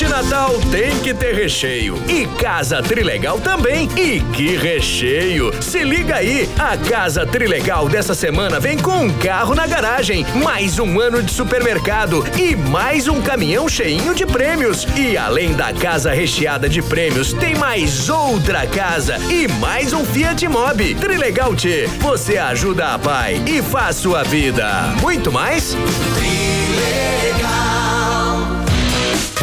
De 0.00 0.08
Natal 0.08 0.58
tem 0.70 0.98
que 1.00 1.12
ter 1.12 1.34
recheio. 1.34 2.02
E 2.08 2.26
Casa 2.40 2.82
Trilegal 2.82 3.38
também. 3.38 3.86
E 3.98 4.18
que 4.32 4.56
recheio! 4.56 5.52
Se 5.62 5.84
liga 5.84 6.16
aí, 6.16 6.48
a 6.58 6.74
Casa 6.74 7.26
Trilegal 7.26 7.86
dessa 7.86 8.14
semana 8.14 8.58
vem 8.58 8.78
com 8.78 8.92
um 8.92 9.12
carro 9.18 9.54
na 9.54 9.66
garagem, 9.66 10.24
mais 10.42 10.78
um 10.78 10.98
ano 10.98 11.22
de 11.22 11.30
supermercado 11.30 12.24
e 12.38 12.56
mais 12.56 13.08
um 13.08 13.20
caminhão 13.20 13.68
cheinho 13.68 14.14
de 14.14 14.24
prêmios. 14.24 14.86
E 14.96 15.18
além 15.18 15.52
da 15.52 15.70
casa 15.70 16.10
recheada 16.12 16.66
de 16.66 16.80
prêmios, 16.80 17.34
tem 17.34 17.54
mais 17.56 18.08
outra 18.08 18.66
casa 18.66 19.18
e 19.28 19.46
mais 19.60 19.92
um 19.92 20.02
Fiat 20.02 20.48
Mobi. 20.48 20.94
Trilegal 20.94 21.54
T, 21.54 21.86
você 21.98 22.38
ajuda 22.38 22.94
a 22.94 22.98
pai 22.98 23.42
e 23.46 23.60
faz 23.60 23.96
sua 23.96 24.22
vida. 24.22 24.94
Muito 25.02 25.30
mais? 25.30 25.76
Trilegal. 26.14 26.49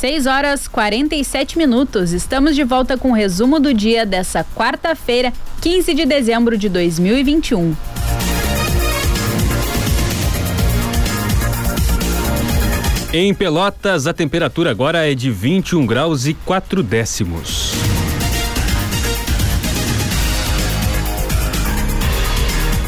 6 0.00 0.24
horas 0.24 0.66
47 0.66 1.58
minutos. 1.58 2.12
Estamos 2.12 2.56
de 2.56 2.64
volta 2.64 2.96
com 2.96 3.10
o 3.10 3.14
resumo 3.14 3.60
do 3.60 3.74
dia 3.74 4.06
dessa 4.06 4.42
quarta-feira, 4.42 5.30
15 5.60 5.92
de 5.92 6.06
dezembro 6.06 6.56
de 6.56 6.70
2021. 6.70 7.76
Em 13.12 13.34
Pelotas, 13.34 14.06
a 14.06 14.14
temperatura 14.14 14.70
agora 14.70 15.06
é 15.06 15.14
de 15.14 15.30
21 15.30 15.84
graus 15.84 16.26
e 16.26 16.32
4 16.32 16.82
décimos. 16.82 17.74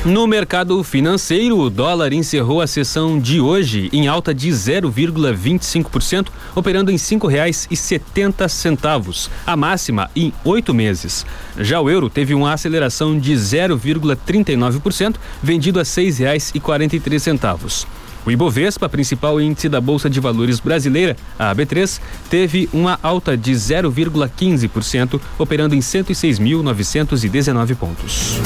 No 0.04 0.26
mercado 0.26 0.82
financeiro, 0.82 1.56
o 1.60 1.70
dólar 1.70 2.12
encerrou 2.12 2.60
a 2.60 2.66
sessão 2.66 3.20
de 3.20 3.40
hoje 3.40 3.88
em 3.92 4.08
alta 4.08 4.34
de 4.34 4.48
0,25%, 4.48 6.26
operando 6.56 6.90
em 6.90 6.98
setenta 7.76 8.48
centavos, 8.48 9.30
a 9.46 9.56
máxima 9.56 10.10
em 10.16 10.32
oito 10.44 10.74
meses. 10.74 11.24
Já 11.56 11.80
o 11.80 11.88
euro 11.88 12.10
teve 12.10 12.34
uma 12.34 12.52
aceleração 12.52 13.16
de 13.16 13.32
0,39%, 13.32 15.14
vendido 15.40 15.78
a 15.78 15.84
três 16.98 17.22
centavos. 17.22 17.86
O 18.26 18.30
Ibovespa, 18.32 18.88
principal 18.88 19.40
índice 19.40 19.68
da 19.68 19.80
Bolsa 19.80 20.10
de 20.10 20.18
Valores 20.18 20.58
brasileira, 20.58 21.16
a 21.38 21.54
AB3, 21.54 22.00
teve 22.28 22.68
uma 22.72 22.98
alta 23.04 23.36
de 23.36 23.52
0,15%, 23.52 25.20
operando 25.38 25.76
em 25.76 25.80
106.919 25.80 27.76
pontos. 27.76 28.40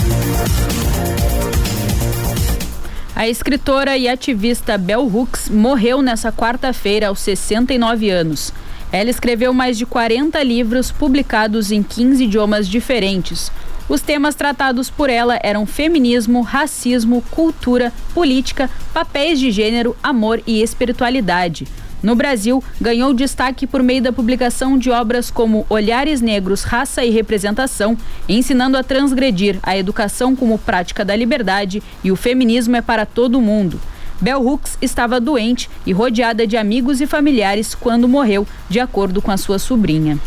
A 3.16 3.26
escritora 3.26 3.96
e 3.96 4.06
ativista 4.10 4.76
Bell 4.76 5.06
Hooks 5.06 5.48
morreu 5.48 6.02
nessa 6.02 6.30
quarta-feira 6.30 7.08
aos 7.08 7.20
69 7.20 8.10
anos. 8.10 8.52
Ela 8.92 9.08
escreveu 9.08 9.54
mais 9.54 9.78
de 9.78 9.86
40 9.86 10.42
livros 10.42 10.92
publicados 10.92 11.72
em 11.72 11.82
15 11.82 12.24
idiomas 12.24 12.68
diferentes. 12.68 13.50
Os 13.88 14.02
temas 14.02 14.34
tratados 14.34 14.90
por 14.90 15.08
ela 15.08 15.38
eram 15.42 15.64
feminismo, 15.64 16.42
racismo, 16.42 17.24
cultura, 17.30 17.90
política, 18.12 18.68
papéis 18.92 19.40
de 19.40 19.50
gênero, 19.50 19.96
amor 20.02 20.42
e 20.46 20.62
espiritualidade. 20.62 21.66
No 22.02 22.14
Brasil, 22.14 22.62
ganhou 22.80 23.12
destaque 23.14 23.66
por 23.66 23.82
meio 23.82 24.02
da 24.02 24.12
publicação 24.12 24.78
de 24.78 24.90
obras 24.90 25.30
como 25.30 25.66
Olhares 25.68 26.20
Negros, 26.20 26.62
Raça 26.62 27.04
e 27.04 27.10
Representação, 27.10 27.96
ensinando 28.28 28.76
a 28.76 28.82
transgredir 28.82 29.58
a 29.62 29.76
educação 29.76 30.36
como 30.36 30.58
prática 30.58 31.04
da 31.04 31.16
liberdade 31.16 31.82
e 32.04 32.12
o 32.12 32.16
feminismo 32.16 32.76
é 32.76 32.82
para 32.82 33.06
todo 33.06 33.40
mundo. 33.40 33.80
Bel 34.20 34.46
Hooks 34.46 34.78
estava 34.80 35.20
doente 35.20 35.68
e 35.84 35.92
rodeada 35.92 36.46
de 36.46 36.56
amigos 36.56 37.00
e 37.00 37.06
familiares 37.06 37.74
quando 37.74 38.08
morreu, 38.08 38.46
de 38.68 38.80
acordo 38.80 39.20
com 39.20 39.30
a 39.30 39.36
sua 39.36 39.58
sobrinha. 39.58 40.18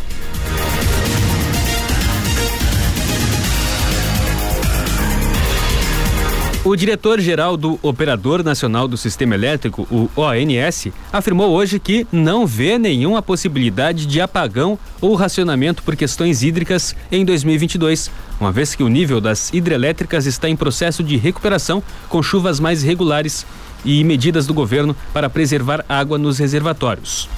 O 6.62 6.76
diretor-geral 6.76 7.56
do 7.56 7.80
Operador 7.82 8.44
Nacional 8.44 8.86
do 8.86 8.98
Sistema 8.98 9.34
Elétrico, 9.34 9.88
o 9.90 10.10
ONS, 10.20 10.90
afirmou 11.12 11.52
hoje 11.52 11.80
que 11.80 12.06
não 12.12 12.46
vê 12.46 12.78
nenhuma 12.78 13.22
possibilidade 13.22 14.06
de 14.06 14.20
apagão 14.20 14.78
ou 15.00 15.16
racionamento 15.16 15.82
por 15.82 15.96
questões 15.96 16.44
hídricas 16.44 16.94
em 17.10 17.24
2022, 17.24 18.12
uma 18.42 18.52
vez 18.52 18.76
que 18.76 18.84
o 18.84 18.90
nível 18.90 19.22
das 19.22 19.54
hidrelétricas 19.54 20.26
está 20.26 20.50
em 20.50 20.56
processo 20.56 21.02
de 21.02 21.16
recuperação 21.16 21.82
com 22.10 22.22
chuvas 22.22 22.60
mais 22.60 22.84
regulares 22.84 23.46
e 23.86 24.04
medidas 24.04 24.46
do 24.46 24.54
governo 24.54 24.94
para 25.14 25.30
preservar 25.30 25.86
água 25.88 26.18
nos 26.18 26.40
reservatórios. 26.40 27.30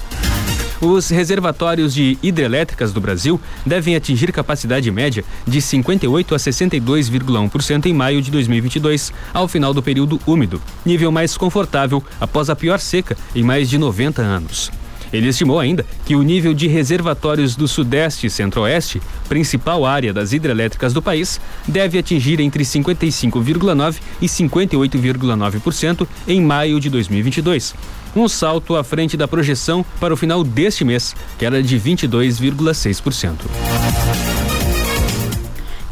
Os 0.84 1.10
reservatórios 1.10 1.94
de 1.94 2.18
hidrelétricas 2.20 2.92
do 2.92 3.00
Brasil 3.00 3.40
devem 3.64 3.94
atingir 3.94 4.32
capacidade 4.32 4.90
média 4.90 5.24
de 5.46 5.62
58 5.62 6.34
a 6.34 6.38
62,1% 6.38 7.86
em 7.86 7.94
maio 7.94 8.20
de 8.20 8.32
2022, 8.32 9.12
ao 9.32 9.46
final 9.46 9.72
do 9.72 9.80
período 9.80 10.20
úmido, 10.26 10.60
nível 10.84 11.12
mais 11.12 11.36
confortável 11.36 12.02
após 12.20 12.50
a 12.50 12.56
pior 12.56 12.80
seca 12.80 13.16
em 13.32 13.44
mais 13.44 13.70
de 13.70 13.78
90 13.78 14.22
anos. 14.22 14.72
Ele 15.12 15.28
estimou 15.28 15.60
ainda 15.60 15.86
que 16.04 16.16
o 16.16 16.22
nível 16.22 16.52
de 16.52 16.66
reservatórios 16.66 17.54
do 17.54 17.68
Sudeste 17.68 18.26
e 18.26 18.30
Centro-Oeste, 18.30 19.00
principal 19.28 19.86
área 19.86 20.12
das 20.12 20.32
hidrelétricas 20.32 20.92
do 20.92 21.00
país, 21.00 21.40
deve 21.68 21.96
atingir 21.96 22.40
entre 22.40 22.64
55,9% 22.64 24.00
e 24.20 24.26
58,9% 24.26 26.08
em 26.26 26.42
maio 26.42 26.80
de 26.80 26.90
2022 26.90 27.72
um 28.14 28.28
salto 28.28 28.76
à 28.76 28.84
frente 28.84 29.16
da 29.16 29.26
projeção 29.26 29.84
para 30.00 30.12
o 30.12 30.16
final 30.16 30.44
deste 30.44 30.84
mês, 30.84 31.14
que 31.38 31.44
era 31.44 31.62
de 31.62 31.78
22,6%. 31.78 34.01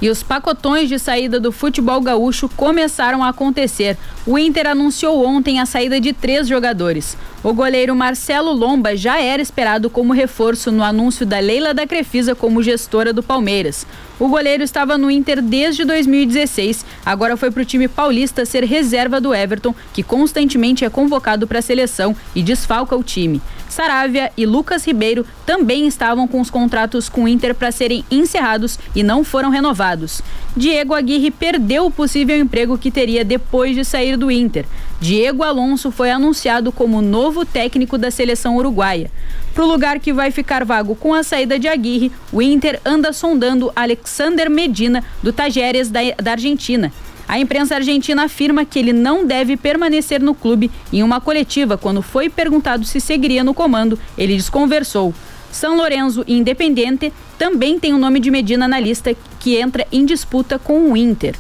E 0.01 0.09
os 0.09 0.23
pacotões 0.23 0.89
de 0.89 0.99
saída 0.99 1.39
do 1.39 1.53
futebol 1.53 2.01
gaúcho 2.01 2.49
começaram 2.49 3.23
a 3.23 3.29
acontecer. 3.29 3.99
O 4.27 4.39
Inter 4.39 4.69
anunciou 4.69 5.25
ontem 5.25 5.61
a 5.61 5.67
saída 5.67 6.01
de 6.01 6.13
três 6.13 6.49
jogadores. 6.49 7.17
O 7.43 7.53
goleiro 7.53 7.95
Marcelo 7.95 8.53
Lomba 8.53 8.97
já 8.97 9.21
era 9.21 9.41
esperado 9.41 9.89
como 9.91 10.13
reforço 10.13 10.71
no 10.71 10.83
anúncio 10.83 11.25
da 11.25 11.39
Leila 11.39 11.73
da 11.73 11.87
Crefisa 11.87 12.35
como 12.35 12.63
gestora 12.63 13.13
do 13.13 13.23
Palmeiras. 13.23 13.87
O 14.19 14.29
goleiro 14.29 14.63
estava 14.63 14.99
no 14.99 15.11
Inter 15.11 15.41
desde 15.41 15.83
2016, 15.85 16.85
agora 17.05 17.39
foi 17.39 17.51
para 17.51 17.63
o 17.63 17.65
time 17.65 17.89
paulista 17.89 18.45
ser 18.45 18.65
reserva 18.65 19.19
do 19.19 19.35
Everton, 19.35 19.75
que 19.95 20.03
constantemente 20.03 20.85
é 20.85 20.91
convocado 20.91 21.47
para 21.47 21.61
a 21.61 21.63
seleção 21.63 22.15
e 22.35 22.43
desfalca 22.43 22.95
o 22.95 23.03
time. 23.03 23.41
Saravia 23.71 24.33
e 24.37 24.45
Lucas 24.45 24.85
Ribeiro 24.85 25.25
também 25.47 25.87
estavam 25.87 26.27
com 26.27 26.41
os 26.41 26.51
contratos 26.51 27.09
com 27.09 27.25
o 27.25 27.29
Inter 27.29 27.55
para 27.55 27.71
serem 27.71 28.05
encerrados 28.11 28.79
e 28.95 29.03
não 29.03 29.23
foram 29.23 29.49
renovados. 29.49 30.21
Diego 30.57 30.93
Aguirre 30.93 31.31
perdeu 31.31 31.87
o 31.87 31.91
possível 31.91 32.37
emprego 32.37 32.77
que 32.77 32.91
teria 32.91 33.25
depois 33.25 33.77
de 33.77 33.85
sair 33.85 34.17
do 34.17 34.31
Inter. 34.31 34.67
Diego 35.01 35.45
Alonso 35.45 35.91
foi 35.91 36.11
anunciado 36.11 36.73
como 36.73 37.01
novo 37.01 37.47
técnico 37.47 37.97
da 37.97 38.11
seleção 38.11 38.57
uruguaia. 38.57 39.11
Para 39.55 39.65
o 39.65 39.69
lugar 39.69 40.01
que 40.01 40.13
vai 40.13 40.31
ficar 40.31 40.65
vago 40.65 40.95
com 40.97 41.15
a 41.15 41.23
saída 41.23 41.59
de 41.59 41.69
Aguirre, 41.69 42.13
o 42.33 42.43
Inter 42.43 42.81
anda 42.85 43.13
sondando 43.13 43.73
Alexander 43.75 44.51
Medina, 44.51 45.03
do 45.23 45.33
Tajeres 45.33 45.89
da, 45.89 46.01
da 46.23 46.33
Argentina. 46.33 46.93
A 47.31 47.39
imprensa 47.39 47.77
argentina 47.77 48.25
afirma 48.25 48.65
que 48.65 48.77
ele 48.77 48.93
não 48.93 49.25
deve 49.25 49.57
permanecer 49.57 50.21
no 50.21 50.35
clube. 50.35 50.69
Em 50.93 51.01
uma 51.05 51.21
coletiva, 51.21 51.79
quando 51.79 52.03
foi 52.03 52.29
perguntado 52.29 52.85
se 52.85 53.01
seguiria 53.01 53.45
no 53.45 53.55
comando, 53.55 53.97
ele 54.19 54.35
desconversou. 54.35 55.15
São 55.53 55.77
Lourenço 55.77 56.25
e 56.27 56.37
Independente 56.37 57.13
também 57.39 57.79
tem 57.79 57.95
o 57.95 57.99
nome 57.99 58.19
de 58.19 58.33
Medina 58.33 58.67
na 58.67 58.81
lista 58.81 59.15
que 59.39 59.57
entra 59.57 59.87
em 59.93 60.05
disputa 60.05 60.59
com 60.59 60.91
o 60.91 60.97
Inter. 60.97 61.37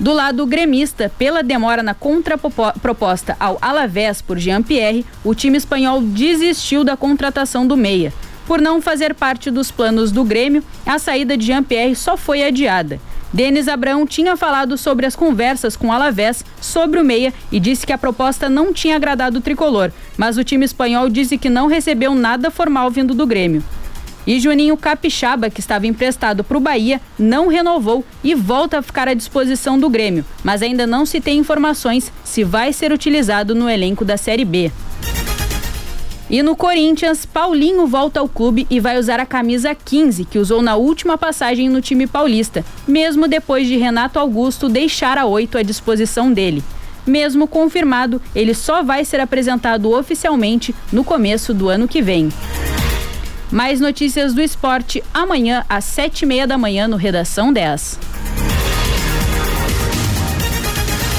Do 0.00 0.12
lado 0.12 0.44
gremista, 0.44 1.12
pela 1.16 1.44
demora 1.44 1.80
na 1.80 1.94
contraproposta 1.94 3.36
ao 3.38 3.58
Alavés 3.62 4.20
por 4.20 4.36
Jean-Pierre, 4.36 5.06
o 5.22 5.32
time 5.32 5.58
espanhol 5.58 6.02
desistiu 6.02 6.82
da 6.82 6.96
contratação 6.96 7.64
do 7.64 7.76
meia. 7.76 8.12
Por 8.48 8.60
não 8.60 8.82
fazer 8.82 9.14
parte 9.14 9.48
dos 9.48 9.70
planos 9.70 10.10
do 10.10 10.24
Grêmio, 10.24 10.64
a 10.84 10.98
saída 10.98 11.36
de 11.36 11.46
Jean-Pierre 11.46 11.94
só 11.94 12.16
foi 12.16 12.42
adiada. 12.42 13.00
Denis 13.36 13.68
Abrão 13.68 14.06
tinha 14.06 14.34
falado 14.34 14.78
sobre 14.78 15.04
as 15.04 15.14
conversas 15.14 15.76
com 15.76 15.92
Alavés 15.92 16.42
sobre 16.58 16.98
o 16.98 17.04
meia 17.04 17.34
e 17.52 17.60
disse 17.60 17.86
que 17.86 17.92
a 17.92 17.98
proposta 17.98 18.48
não 18.48 18.72
tinha 18.72 18.96
agradado 18.96 19.36
o 19.36 19.42
tricolor, 19.42 19.92
mas 20.16 20.38
o 20.38 20.42
time 20.42 20.64
espanhol 20.64 21.10
disse 21.10 21.36
que 21.36 21.50
não 21.50 21.66
recebeu 21.66 22.14
nada 22.14 22.50
formal 22.50 22.90
vindo 22.90 23.12
do 23.12 23.26
Grêmio. 23.26 23.62
E 24.26 24.40
Juninho 24.40 24.74
Capixaba, 24.74 25.50
que 25.50 25.60
estava 25.60 25.86
emprestado 25.86 26.42
para 26.42 26.56
o 26.56 26.60
Bahia, 26.60 26.98
não 27.18 27.48
renovou 27.48 28.02
e 28.24 28.34
volta 28.34 28.78
a 28.78 28.82
ficar 28.82 29.06
à 29.06 29.12
disposição 29.12 29.78
do 29.78 29.90
Grêmio, 29.90 30.24
mas 30.42 30.62
ainda 30.62 30.86
não 30.86 31.04
se 31.04 31.20
tem 31.20 31.38
informações 31.38 32.10
se 32.24 32.42
vai 32.42 32.72
ser 32.72 32.90
utilizado 32.90 33.54
no 33.54 33.68
elenco 33.68 34.02
da 34.02 34.16
Série 34.16 34.46
B. 34.46 34.72
E 36.28 36.42
no 36.42 36.56
Corinthians, 36.56 37.24
Paulinho 37.24 37.86
volta 37.86 38.18
ao 38.18 38.28
clube 38.28 38.66
e 38.68 38.80
vai 38.80 38.98
usar 38.98 39.20
a 39.20 39.26
camisa 39.26 39.74
15 39.74 40.24
que 40.24 40.40
usou 40.40 40.60
na 40.60 40.74
última 40.74 41.16
passagem 41.16 41.68
no 41.68 41.80
time 41.80 42.06
paulista, 42.06 42.64
mesmo 42.86 43.28
depois 43.28 43.68
de 43.68 43.76
Renato 43.76 44.18
Augusto 44.18 44.68
deixar 44.68 45.18
a 45.18 45.26
8 45.26 45.58
à 45.58 45.62
disposição 45.62 46.32
dele. 46.32 46.64
Mesmo 47.06 47.46
confirmado, 47.46 48.20
ele 48.34 48.54
só 48.54 48.82
vai 48.82 49.04
ser 49.04 49.20
apresentado 49.20 49.92
oficialmente 49.92 50.74
no 50.92 51.04
começo 51.04 51.54
do 51.54 51.68
ano 51.68 51.86
que 51.86 52.02
vem. 52.02 52.28
Mais 53.48 53.78
notícias 53.80 54.34
do 54.34 54.42
esporte 54.42 55.04
amanhã 55.14 55.64
às 55.68 55.84
sete 55.84 56.22
e 56.22 56.26
meia 56.26 56.48
da 56.48 56.58
manhã 56.58 56.88
no 56.88 56.96
Redação 56.96 57.52
10. 57.52 58.15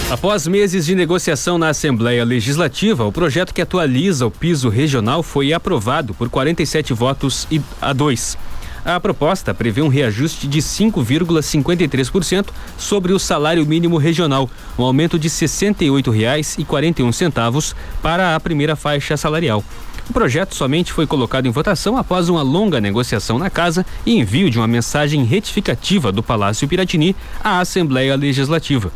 Após 0.09 0.47
meses 0.47 0.85
de 0.85 0.95
negociação 0.95 1.57
na 1.57 1.67
Assembleia 1.67 2.23
Legislativa, 2.23 3.03
o 3.03 3.11
projeto 3.11 3.53
que 3.53 3.61
atualiza 3.61 4.25
o 4.25 4.31
piso 4.31 4.69
regional 4.69 5.21
foi 5.21 5.51
aprovado 5.51 6.13
por 6.13 6.29
47 6.29 6.93
votos 6.93 7.45
a 7.81 7.91
2. 7.91 8.37
A 8.85 8.97
proposta 9.01 9.53
prevê 9.53 9.81
um 9.81 9.89
reajuste 9.89 10.47
de 10.47 10.59
5,53% 10.59 12.47
sobre 12.77 13.11
o 13.11 13.19
salário 13.19 13.65
mínimo 13.65 13.97
regional, 13.97 14.49
um 14.79 14.83
aumento 14.83 15.19
de 15.19 15.27
R$ 15.27 15.33
68,41 15.33 17.75
para 18.01 18.33
a 18.33 18.39
primeira 18.39 18.77
faixa 18.77 19.17
salarial. 19.17 19.61
O 20.09 20.13
projeto 20.13 20.55
somente 20.55 20.93
foi 20.93 21.05
colocado 21.05 21.47
em 21.47 21.51
votação 21.51 21.97
após 21.97 22.29
uma 22.29 22.41
longa 22.41 22.79
negociação 22.79 23.37
na 23.37 23.49
casa 23.49 23.85
e 24.05 24.17
envio 24.17 24.49
de 24.49 24.57
uma 24.57 24.67
mensagem 24.67 25.25
retificativa 25.25 26.13
do 26.13 26.23
Palácio 26.23 26.65
Piratini 26.65 27.13
à 27.43 27.59
Assembleia 27.59 28.15
Legislativa. 28.15 28.89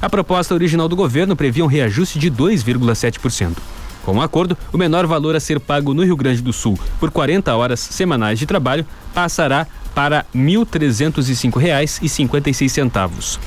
A 0.00 0.08
proposta 0.08 0.54
original 0.54 0.88
do 0.88 0.94
governo 0.94 1.34
previa 1.34 1.64
um 1.64 1.68
reajuste 1.68 2.16
de 2.18 2.30
2,7%. 2.30 3.56
Com 4.04 4.16
o 4.16 4.22
acordo, 4.22 4.56
o 4.72 4.78
menor 4.78 5.06
valor 5.06 5.34
a 5.36 5.40
ser 5.40 5.60
pago 5.60 5.92
no 5.92 6.04
Rio 6.04 6.16
Grande 6.16 6.40
do 6.40 6.52
Sul 6.52 6.78
por 6.98 7.10
40 7.10 7.54
horas 7.54 7.80
semanais 7.80 8.38
de 8.38 8.46
trabalho 8.46 8.86
passará 9.12 9.66
para 9.94 10.24
R$ 10.32 10.40
1.305,56. 10.40 13.38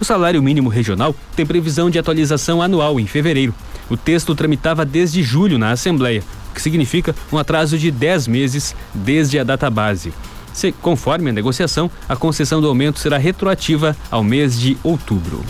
O 0.00 0.04
salário 0.04 0.42
mínimo 0.42 0.68
regional 0.68 1.14
tem 1.36 1.46
previsão 1.46 1.88
de 1.88 1.98
atualização 1.98 2.60
anual 2.60 2.98
em 2.98 3.06
fevereiro. 3.06 3.54
O 3.88 3.96
texto 3.96 4.34
tramitava 4.34 4.84
desde 4.84 5.22
julho 5.22 5.58
na 5.58 5.70
Assembleia, 5.70 6.24
o 6.50 6.54
que 6.54 6.60
significa 6.60 7.14
um 7.32 7.38
atraso 7.38 7.78
de 7.78 7.90
10 7.90 8.26
meses 8.26 8.74
desde 8.94 9.38
a 9.38 9.44
data 9.44 9.70
base. 9.70 10.12
Se, 10.52 10.72
conforme 10.72 11.30
a 11.30 11.32
negociação, 11.32 11.90
a 12.08 12.16
concessão 12.16 12.60
do 12.60 12.68
aumento 12.68 12.98
será 12.98 13.16
retroativa 13.16 13.96
ao 14.10 14.24
mês 14.24 14.58
de 14.58 14.76
outubro. 14.82 15.44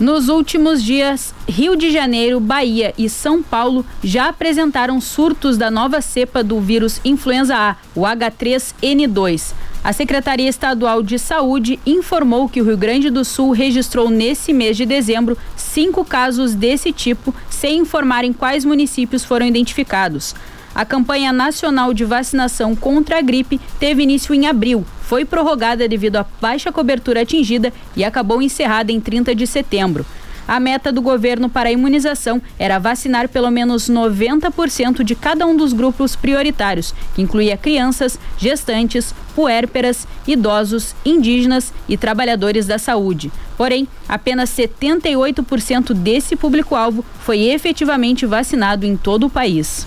Nos 0.00 0.30
últimos 0.30 0.82
dias, 0.82 1.34
Rio 1.46 1.76
de 1.76 1.90
Janeiro, 1.90 2.40
Bahia 2.40 2.94
e 2.96 3.06
São 3.06 3.42
Paulo 3.42 3.84
já 4.02 4.30
apresentaram 4.30 4.98
surtos 4.98 5.58
da 5.58 5.70
nova 5.70 6.00
cepa 6.00 6.42
do 6.42 6.58
vírus 6.58 6.98
influenza 7.04 7.54
A, 7.54 7.76
o 7.94 8.00
H3N2. 8.00 9.52
A 9.84 9.92
Secretaria 9.92 10.48
Estadual 10.48 11.02
de 11.02 11.18
Saúde 11.18 11.78
informou 11.84 12.48
que 12.48 12.62
o 12.62 12.64
Rio 12.64 12.78
Grande 12.78 13.10
do 13.10 13.26
Sul 13.26 13.50
registrou 13.50 14.08
nesse 14.08 14.54
mês 14.54 14.74
de 14.74 14.86
dezembro 14.86 15.36
cinco 15.54 16.02
casos 16.02 16.54
desse 16.54 16.92
tipo, 16.92 17.34
sem 17.50 17.80
informar 17.80 18.24
em 18.24 18.32
quais 18.32 18.64
municípios 18.64 19.22
foram 19.22 19.44
identificados. 19.44 20.34
A 20.74 20.84
campanha 20.84 21.32
nacional 21.32 21.92
de 21.92 22.04
vacinação 22.04 22.76
contra 22.76 23.18
a 23.18 23.22
gripe 23.22 23.60
teve 23.78 24.02
início 24.02 24.34
em 24.34 24.46
abril, 24.46 24.84
foi 25.10 25.24
prorrogada 25.24 25.88
devido 25.88 26.16
à 26.16 26.26
baixa 26.40 26.70
cobertura 26.70 27.22
atingida 27.22 27.72
e 27.96 28.04
acabou 28.04 28.40
encerrada 28.40 28.92
em 28.92 29.00
30 29.00 29.34
de 29.34 29.44
setembro. 29.44 30.06
A 30.46 30.60
meta 30.60 30.92
do 30.92 31.02
governo 31.02 31.48
para 31.48 31.68
a 31.68 31.72
imunização 31.72 32.40
era 32.56 32.78
vacinar 32.78 33.28
pelo 33.28 33.50
menos 33.50 33.90
90% 33.90 35.02
de 35.02 35.16
cada 35.16 35.46
um 35.46 35.56
dos 35.56 35.72
grupos 35.72 36.14
prioritários, 36.14 36.94
que 37.14 37.22
incluía 37.22 37.56
crianças, 37.56 38.18
gestantes, 38.38 39.12
puérperas, 39.34 40.06
idosos, 40.26 40.94
indígenas 41.04 41.72
e 41.88 41.96
trabalhadores 41.96 42.66
da 42.66 42.78
saúde. 42.78 43.32
Porém, 43.56 43.88
apenas 44.08 44.50
78% 44.50 45.92
desse 45.92 46.36
público-alvo 46.36 47.04
foi 47.20 47.48
efetivamente 47.48 48.26
vacinado 48.26 48.86
em 48.86 48.96
todo 48.96 49.26
o 49.26 49.30
país. 49.30 49.86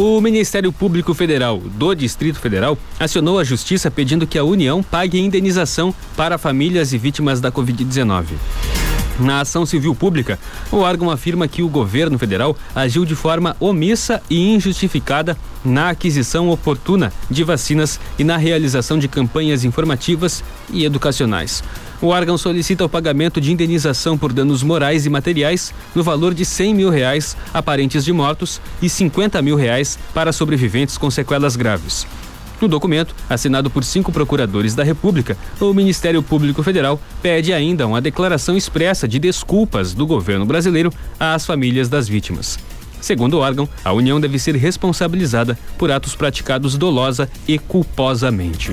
O 0.00 0.18
Ministério 0.18 0.72
Público 0.72 1.12
Federal 1.12 1.58
do 1.58 1.94
Distrito 1.94 2.40
Federal 2.40 2.78
acionou 2.98 3.38
a 3.38 3.44
Justiça 3.44 3.90
pedindo 3.90 4.26
que 4.26 4.38
a 4.38 4.42
União 4.42 4.82
pague 4.82 5.20
indenização 5.20 5.94
para 6.16 6.38
famílias 6.38 6.94
e 6.94 6.96
vítimas 6.96 7.38
da 7.38 7.52
Covid-19. 7.52 8.28
Na 9.18 9.42
ação 9.42 9.66
civil 9.66 9.94
pública, 9.94 10.38
o 10.72 10.78
órgão 10.78 11.10
afirma 11.10 11.46
que 11.46 11.62
o 11.62 11.68
governo 11.68 12.18
federal 12.18 12.56
agiu 12.74 13.04
de 13.04 13.14
forma 13.14 13.54
omissa 13.60 14.22
e 14.30 14.54
injustificada 14.54 15.36
na 15.62 15.90
aquisição 15.90 16.48
oportuna 16.48 17.12
de 17.30 17.44
vacinas 17.44 18.00
e 18.18 18.24
na 18.24 18.38
realização 18.38 18.98
de 18.98 19.06
campanhas 19.06 19.64
informativas 19.64 20.42
e 20.72 20.86
educacionais. 20.86 21.62
O 22.02 22.06
órgão 22.06 22.38
solicita 22.38 22.84
o 22.84 22.88
pagamento 22.88 23.40
de 23.40 23.52
indenização 23.52 24.16
por 24.16 24.32
danos 24.32 24.62
morais 24.62 25.04
e 25.04 25.10
materiais 25.10 25.74
no 25.94 26.02
valor 26.02 26.32
de 26.32 26.46
100 26.46 26.74
mil 26.74 26.88
reais 26.88 27.36
a 27.52 27.62
parentes 27.62 28.04
de 28.04 28.12
mortos 28.12 28.60
e 28.80 28.88
50 28.88 29.40
mil 29.42 29.54
reais 29.54 29.98
para 30.14 30.32
sobreviventes 30.32 30.96
com 30.96 31.10
sequelas 31.10 31.56
graves. 31.56 32.06
No 32.58 32.68
documento, 32.68 33.14
assinado 33.28 33.70
por 33.70 33.84
cinco 33.84 34.12
procuradores 34.12 34.74
da 34.74 34.82
República, 34.82 35.36
o 35.60 35.72
Ministério 35.74 36.22
Público 36.22 36.62
Federal 36.62 37.00
pede 37.22 37.52
ainda 37.52 37.86
uma 37.86 38.00
declaração 38.00 38.56
expressa 38.56 39.06
de 39.06 39.18
desculpas 39.18 39.92
do 39.94 40.06
governo 40.06 40.46
brasileiro 40.46 40.92
às 41.18 41.44
famílias 41.44 41.88
das 41.88 42.08
vítimas. 42.08 42.58
Segundo 43.00 43.34
o 43.34 43.40
órgão, 43.40 43.68
a 43.82 43.92
União 43.92 44.20
deve 44.20 44.38
ser 44.38 44.54
responsabilizada 44.56 45.58
por 45.78 45.90
atos 45.90 46.14
praticados 46.14 46.76
dolosa 46.76 47.30
e 47.48 47.58
culposamente. 47.58 48.72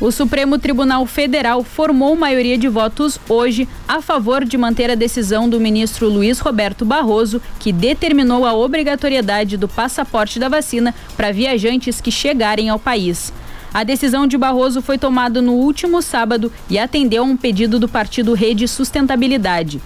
O 0.00 0.10
Supremo 0.10 0.58
Tribunal 0.58 1.06
Federal 1.06 1.62
formou 1.62 2.16
maioria 2.16 2.58
de 2.58 2.68
votos 2.68 3.18
hoje 3.28 3.68
a 3.86 4.02
favor 4.02 4.44
de 4.44 4.58
manter 4.58 4.90
a 4.90 4.96
decisão 4.96 5.48
do 5.48 5.60
ministro 5.60 6.08
Luiz 6.08 6.40
Roberto 6.40 6.84
Barroso, 6.84 7.40
que 7.60 7.72
determinou 7.72 8.44
a 8.44 8.52
obrigatoriedade 8.52 9.56
do 9.56 9.68
passaporte 9.68 10.40
da 10.40 10.48
vacina 10.48 10.92
para 11.16 11.32
viajantes 11.32 12.00
que 12.00 12.10
chegarem 12.10 12.68
ao 12.68 12.78
país. 12.78 13.32
A 13.72 13.84
decisão 13.84 14.26
de 14.26 14.36
Barroso 14.36 14.82
foi 14.82 14.98
tomada 14.98 15.40
no 15.40 15.52
último 15.52 16.02
sábado 16.02 16.52
e 16.68 16.76
atendeu 16.76 17.22
a 17.22 17.26
um 17.26 17.36
pedido 17.36 17.78
do 17.78 17.88
partido 17.88 18.34
Rede 18.34 18.66
Sustentabilidade. 18.66 19.80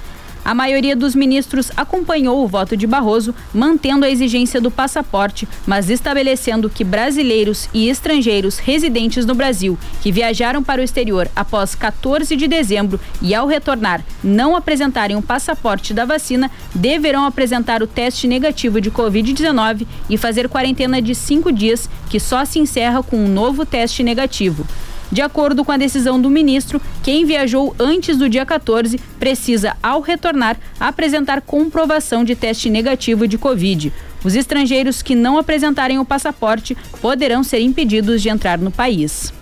A 0.49 0.55
maioria 0.55 0.97
dos 0.97 1.15
ministros 1.15 1.71
acompanhou 1.77 2.43
o 2.43 2.49
voto 2.49 2.75
de 2.75 2.87
Barroso, 2.87 3.35
mantendo 3.53 4.07
a 4.07 4.11
exigência 4.11 4.59
do 4.63 4.71
passaporte, 4.71 5.47
mas 5.67 5.91
estabelecendo 5.91 6.71
que 6.71 6.83
brasileiros 6.83 7.69
e 7.75 7.91
estrangeiros 7.91 8.57
residentes 8.57 9.27
no 9.27 9.35
Brasil 9.35 9.79
que 10.01 10.11
viajaram 10.11 10.63
para 10.63 10.81
o 10.81 10.85
exterior 10.85 11.31
após 11.37 11.75
14 11.75 12.35
de 12.35 12.49
dezembro 12.49 12.99
e 13.21 13.35
ao 13.35 13.47
retornar 13.47 14.03
não 14.25 14.57
apresentarem 14.57 15.19
o 15.19 15.23
passaporte 15.23 15.93
da 15.93 16.07
vacina 16.07 16.51
deverão 16.75 17.27
apresentar 17.27 17.83
o 17.83 17.87
teste 17.87 18.27
negativo 18.27 18.81
de 18.81 18.91
Covid-19 18.91 19.87
e 20.09 20.17
fazer 20.17 20.49
quarentena 20.49 21.03
de 21.03 21.15
cinco 21.15 21.53
dias, 21.53 21.91
que 22.09 22.19
só 22.19 22.47
se 22.47 22.59
encerra 22.59 23.03
com 23.03 23.19
um 23.19 23.29
novo 23.29 23.67
teste 23.67 24.03
negativo. 24.03 24.67
De 25.11 25.23
acordo 25.23 25.65
com 25.65 25.73
a 25.73 25.77
decisão 25.77 26.21
do 26.21 26.29
ministro, 26.29 26.81
quem 27.03 27.25
viajou 27.25 27.75
antes 27.79 28.17
do 28.17 28.29
dia 28.29 28.45
14 28.45 28.99
precisa, 29.19 29.77
ao 29.83 30.01
retornar, 30.01 30.57
apresentar 30.79 31.41
comprovação 31.41 32.23
de 32.25 32.35
teste 32.35 32.69
negativo 32.69 33.27
de 33.27 33.39
Covid. 33.39 33.93
Os 34.25 34.35
estrangeiros 34.35 35.01
que 35.01 35.15
não 35.15 35.39
apresentarem 35.39 35.99
o 35.99 36.05
passaporte 36.05 36.77
poderão 37.01 37.43
ser 37.43 37.61
impedidos 37.61 38.21
de 38.21 38.29
entrar 38.29 38.59
no 38.59 38.71
país. 38.71 39.33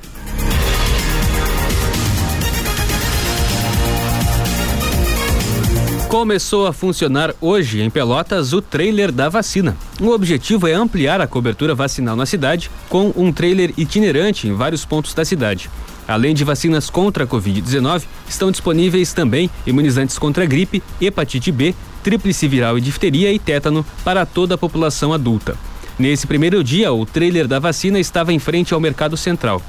Começou 6.17 6.67
a 6.67 6.73
funcionar 6.73 7.35
hoje 7.43 7.83
em 7.83 7.91
Pelotas 7.91 8.55
o 8.55 8.63
trailer 8.63 9.13
da 9.13 9.29
vacina. 9.29 9.77
O 10.01 10.09
objetivo 10.09 10.67
é 10.67 10.73
ampliar 10.73 11.21
a 11.21 11.27
cobertura 11.27 11.75
vacinal 11.75 12.17
na 12.17 12.25
cidade 12.25 12.71
com 12.89 13.13
um 13.15 13.31
trailer 13.31 13.75
itinerante 13.77 14.49
em 14.49 14.55
vários 14.55 14.83
pontos 14.83 15.13
da 15.13 15.27
cidade. 15.27 15.69
Além 16.09 16.35
de 16.35 16.43
vacinas 16.43 16.89
contra 16.89 17.25
a 17.25 17.27
Covid-19, 17.27 18.05
estão 18.27 18.51
disponíveis 18.51 19.13
também 19.13 19.51
imunizantes 19.67 20.19
contra 20.19 20.47
gripe, 20.47 20.83
hepatite 20.99 21.53
B, 21.53 21.75
tríplice 22.03 22.49
viral 22.49 22.79
e 22.79 22.81
difteria 22.81 23.31
e 23.31 23.39
tétano 23.39 23.85
para 24.03 24.25
toda 24.25 24.55
a 24.55 24.59
população 24.59 25.13
adulta. 25.13 25.55
Nesse 25.99 26.27
primeiro 26.27 26.65
dia, 26.65 26.91
o 26.95 27.05
trailer 27.05 27.47
da 27.47 27.59
vacina 27.59 28.01
estava 28.01 28.33
em 28.33 28.39
frente 28.39 28.73
ao 28.73 28.81
Mercado 28.81 29.19
Central. 29.19 29.61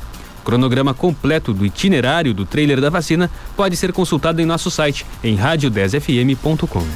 Cronograma 0.47 0.93
completo 0.93 1.53
do 1.53 1.65
itinerário 1.65 2.33
do 2.33 2.45
trailer 2.45 2.79
da 2.79 2.89
vacina 2.89 3.29
pode 3.53 3.75
ser 3.75 3.91
consultado 3.91 4.41
em 4.41 4.45
nosso 4.45 4.71
site 4.71 5.05
em 5.21 5.37
radio10fm.com. 5.37 6.87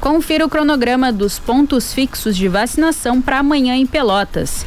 Confira 0.00 0.46
o 0.46 0.48
cronograma 0.48 1.12
dos 1.12 1.36
pontos 1.36 1.92
fixos 1.92 2.36
de 2.36 2.46
vacinação 2.46 3.20
para 3.20 3.40
amanhã 3.40 3.74
em 3.74 3.84
Pelotas. 3.84 4.64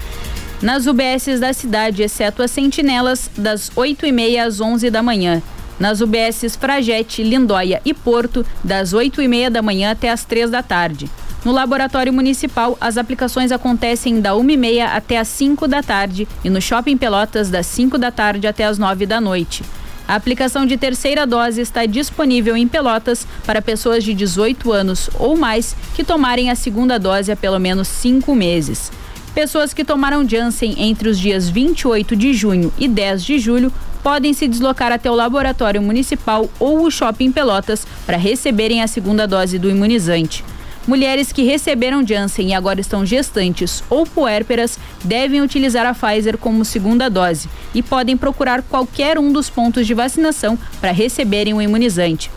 Nas 0.62 0.86
UBSs 0.86 1.40
da 1.40 1.54
cidade, 1.54 2.04
exceto 2.04 2.44
as 2.44 2.52
sentinelas, 2.52 3.32
das 3.38 3.70
8h30 3.70 4.46
às 4.46 4.60
11 4.60 4.90
da 4.90 5.02
manhã. 5.02 5.42
Nas 5.80 6.02
UBSs 6.02 6.58
Fragete, 6.58 7.24
Lindóia 7.24 7.82
e 7.86 7.94
Porto, 7.94 8.46
das 8.62 8.94
8h30 8.94 9.50
da 9.50 9.62
manhã 9.62 9.92
até 9.92 10.10
as 10.10 10.26
3 10.26 10.52
da 10.52 10.62
tarde. 10.62 11.10
No 11.44 11.52
Laboratório 11.52 12.14
Municipal, 12.14 12.78
as 12.80 12.98
aplicações 12.98 13.52
acontecem 13.52 14.22
da 14.22 14.34
1h30 14.34 14.86
até 14.86 15.18
as 15.18 15.28
5 15.28 15.68
da 15.68 15.82
tarde 15.82 16.28
e 16.44 16.52
no 16.52 16.62
Shopping 16.62 16.96
Pelotas, 16.96 17.50
das 17.50 17.66
5 17.66 17.98
da 17.98 18.12
tarde 18.12 18.46
até 18.46 18.64
as 18.64 18.78
9 18.78 19.08
da 19.08 19.20
noite. 19.20 19.64
A 20.08 20.14
aplicação 20.14 20.68
de 20.68 20.78
terceira 20.78 21.26
dose 21.26 21.60
está 21.60 21.88
disponível 21.88 22.56
em 22.56 22.68
Pelotas 22.68 23.26
para 23.44 23.60
pessoas 23.60 24.04
de 24.04 24.14
18 24.14 24.72
anos 24.72 25.10
ou 25.18 25.36
mais 25.36 25.76
que 25.96 26.04
tomarem 26.04 26.52
a 26.52 26.56
segunda 26.56 27.00
dose 27.00 27.32
há 27.32 27.36
pelo 27.36 27.58
menos 27.58 27.88
cinco 27.88 28.36
meses. 28.36 28.92
Pessoas 29.34 29.74
que 29.74 29.86
tomaram 29.86 30.28
Janssen 30.28 30.76
entre 30.78 31.10
os 31.10 31.18
dias 31.18 31.50
28 31.50 32.16
de 32.16 32.36
junho 32.36 32.72
e 32.78 32.88
10 32.88 33.24
de 33.24 33.40
julho 33.40 33.74
podem 34.04 34.32
se 34.34 34.48
deslocar 34.48 34.92
até 34.92 35.10
o 35.10 35.16
laboratório 35.16 35.82
municipal 35.82 36.48
ou 36.60 36.86
o 36.86 36.92
shopping 36.92 37.32
Pelotas 37.32 37.88
para 38.06 38.18
receberem 38.18 38.84
a 38.84 38.88
segunda 38.88 39.26
dose 39.26 39.58
do 39.58 39.72
imunizante. 39.72 40.44
Mulheres 40.88 41.32
que 41.32 41.44
receberam 41.44 42.06
Janssen 42.06 42.50
e 42.50 42.54
agora 42.54 42.82
estão 42.82 43.06
gestantes 43.06 43.84
ou 43.90 44.06
puérperas 44.06 44.80
devem 45.04 45.42
utilizar 45.42 45.86
a 45.86 45.94
Pfizer 45.94 46.38
como 46.38 46.66
segunda 46.66 47.10
dose 47.10 47.48
e 47.74 47.84
podem 47.84 48.18
procurar 48.18 48.64
qualquer 48.64 49.20
um 49.20 49.32
dos 49.32 49.50
pontos 49.50 49.86
de 49.86 49.94
vacinação 49.94 50.58
para 50.80 50.92
receberem 50.92 51.54
o 51.54 51.62
imunizante. 51.62 52.32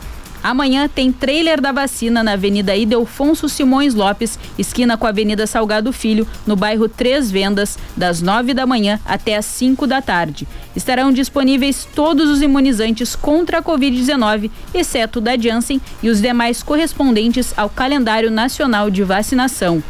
Amanhã 0.45 0.87
tem 0.87 1.11
trailer 1.11 1.59
da 1.59 1.73
vacina 1.73 2.23
na 2.23 2.33
Avenida 2.33 2.77
Idelfonso 2.77 3.49
Simões 3.49 3.95
Lopes, 3.95 4.39
esquina 4.59 4.95
com 4.95 5.07
a 5.07 5.09
Avenida 5.09 5.47
Salgado 5.47 5.91
Filho, 5.91 6.29
no 6.47 6.55
bairro 6.55 6.87
Três 6.87 7.31
Vendas, 7.31 7.79
das 7.97 8.21
nove 8.21 8.53
da 8.53 8.67
manhã 8.67 9.01
até 9.07 9.37
as 9.37 9.47
cinco 9.47 9.87
da 9.87 10.03
tarde. 10.03 10.47
Estarão 10.77 11.11
disponíveis 11.11 11.89
todos 11.95 12.29
os 12.29 12.43
imunizantes 12.43 13.17
contra 13.17 13.61
a 13.61 13.63
Covid-19, 13.63 14.51
exceto 14.75 15.19
da 15.19 15.35
Janssen 15.35 15.81
e 16.03 16.11
os 16.11 16.21
demais 16.21 16.63
correspondentes 16.63 17.55
ao 17.57 17.71
calendário 17.71 18.31
nacional 18.31 18.91
de 18.91 19.03
vacinação. 19.03 19.83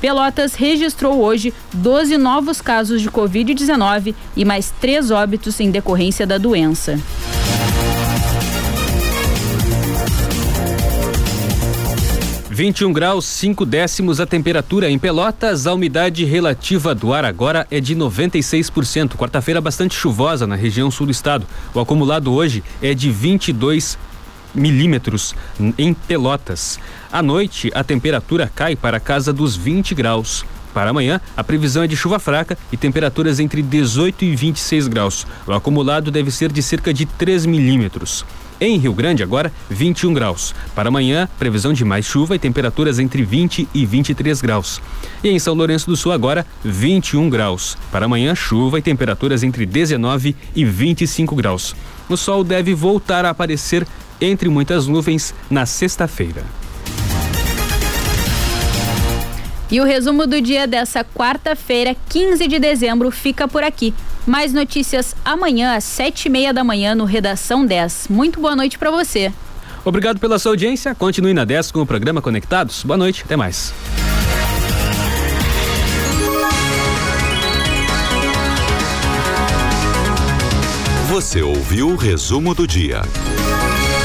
Pelotas 0.00 0.54
registrou 0.54 1.20
hoje 1.20 1.52
12 1.72 2.16
novos 2.18 2.60
casos 2.60 3.02
de 3.02 3.10
Covid-19 3.10 4.14
e 4.36 4.44
mais 4.44 4.72
três 4.80 5.10
óbitos 5.10 5.58
em 5.58 5.72
decorrência 5.72 6.24
da 6.24 6.38
doença. 6.38 7.00
21 12.58 12.92
graus 12.92 13.24
5 13.24 13.64
décimos 13.64 14.18
a 14.18 14.26
temperatura 14.26 14.90
em 14.90 14.98
Pelotas, 14.98 15.64
a 15.64 15.72
umidade 15.72 16.24
relativa 16.24 16.92
do 16.92 17.14
ar 17.14 17.24
agora 17.24 17.64
é 17.70 17.78
de 17.78 17.94
96%. 17.94 19.14
Quarta-feira 19.14 19.60
bastante 19.60 19.94
chuvosa 19.94 20.44
na 20.44 20.56
região 20.56 20.90
sul 20.90 21.06
do 21.06 21.12
estado. 21.12 21.46
O 21.72 21.78
acumulado 21.78 22.34
hoje 22.34 22.64
é 22.82 22.94
de 22.94 23.12
22 23.12 23.96
milímetros 24.52 25.36
em 25.78 25.94
Pelotas. 25.94 26.80
À 27.12 27.22
noite, 27.22 27.70
a 27.76 27.84
temperatura 27.84 28.50
cai 28.52 28.74
para 28.74 28.98
casa 28.98 29.32
dos 29.32 29.54
20 29.54 29.94
graus. 29.94 30.44
Para 30.74 30.90
amanhã, 30.90 31.20
a 31.36 31.44
previsão 31.44 31.84
é 31.84 31.86
de 31.86 31.96
chuva 31.96 32.18
fraca 32.18 32.58
e 32.72 32.76
temperaturas 32.76 33.38
entre 33.38 33.62
18 33.62 34.24
e 34.24 34.34
26 34.34 34.88
graus. 34.88 35.24
O 35.46 35.52
acumulado 35.52 36.10
deve 36.10 36.32
ser 36.32 36.50
de 36.50 36.60
cerca 36.60 36.92
de 36.92 37.06
3 37.06 37.46
milímetros. 37.46 38.24
Em 38.60 38.76
Rio 38.76 38.92
Grande, 38.92 39.22
agora 39.22 39.52
21 39.70 40.12
graus. 40.12 40.52
Para 40.74 40.88
amanhã, 40.88 41.28
previsão 41.38 41.72
de 41.72 41.84
mais 41.84 42.04
chuva 42.04 42.34
e 42.34 42.38
temperaturas 42.38 42.98
entre 42.98 43.22
20 43.22 43.68
e 43.72 43.86
23 43.86 44.40
graus. 44.40 44.82
E 45.22 45.28
em 45.28 45.38
São 45.38 45.54
Lourenço 45.54 45.86
do 45.86 45.96
Sul, 45.96 46.10
agora 46.10 46.44
21 46.64 47.30
graus. 47.30 47.78
Para 47.92 48.06
amanhã, 48.06 48.34
chuva 48.34 48.78
e 48.78 48.82
temperaturas 48.82 49.44
entre 49.44 49.64
19 49.64 50.34
e 50.56 50.64
25 50.64 51.36
graus. 51.36 51.76
O 52.08 52.16
sol 52.16 52.42
deve 52.42 52.74
voltar 52.74 53.24
a 53.24 53.30
aparecer 53.30 53.86
entre 54.20 54.48
muitas 54.48 54.88
nuvens 54.88 55.32
na 55.48 55.64
sexta-feira. 55.64 56.42
E 59.70 59.80
o 59.80 59.84
resumo 59.84 60.26
do 60.26 60.40
dia 60.40 60.66
dessa 60.66 61.04
quarta-feira, 61.04 61.94
15 62.08 62.48
de 62.48 62.58
dezembro, 62.58 63.10
fica 63.10 63.46
por 63.46 63.62
aqui. 63.62 63.94
Mais 64.28 64.52
notícias 64.52 65.16
amanhã 65.24 65.74
às 65.74 65.84
sete 65.84 66.26
e 66.26 66.28
meia 66.28 66.52
da 66.52 66.62
manhã 66.62 66.94
no 66.94 67.06
Redação 67.06 67.64
10. 67.64 68.08
Muito 68.10 68.38
boa 68.38 68.54
noite 68.54 68.78
para 68.78 68.90
você. 68.90 69.32
Obrigado 69.82 70.20
pela 70.20 70.38
sua 70.38 70.52
audiência. 70.52 70.94
Continue 70.94 71.32
na 71.32 71.46
10 71.46 71.72
com 71.72 71.80
o 71.80 71.86
programa 71.86 72.20
Conectados. 72.20 72.84
Boa 72.84 72.98
noite, 72.98 73.22
até 73.24 73.36
mais. 73.36 73.72
Você 81.08 81.40
ouviu 81.40 81.88
o 81.88 81.96
resumo 81.96 82.54
do 82.54 82.66
dia. 82.66 83.00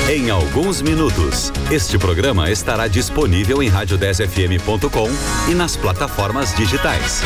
Em 0.10 0.30
alguns 0.30 0.82
minutos, 0.82 1.52
este 1.70 1.98
programa 1.98 2.50
estará 2.50 2.88
disponível 2.88 3.62
em 3.62 3.70
rádio10fm.com 3.70 5.10
e 5.52 5.54
nas 5.54 5.76
plataformas 5.76 6.56
digitais. 6.56 7.22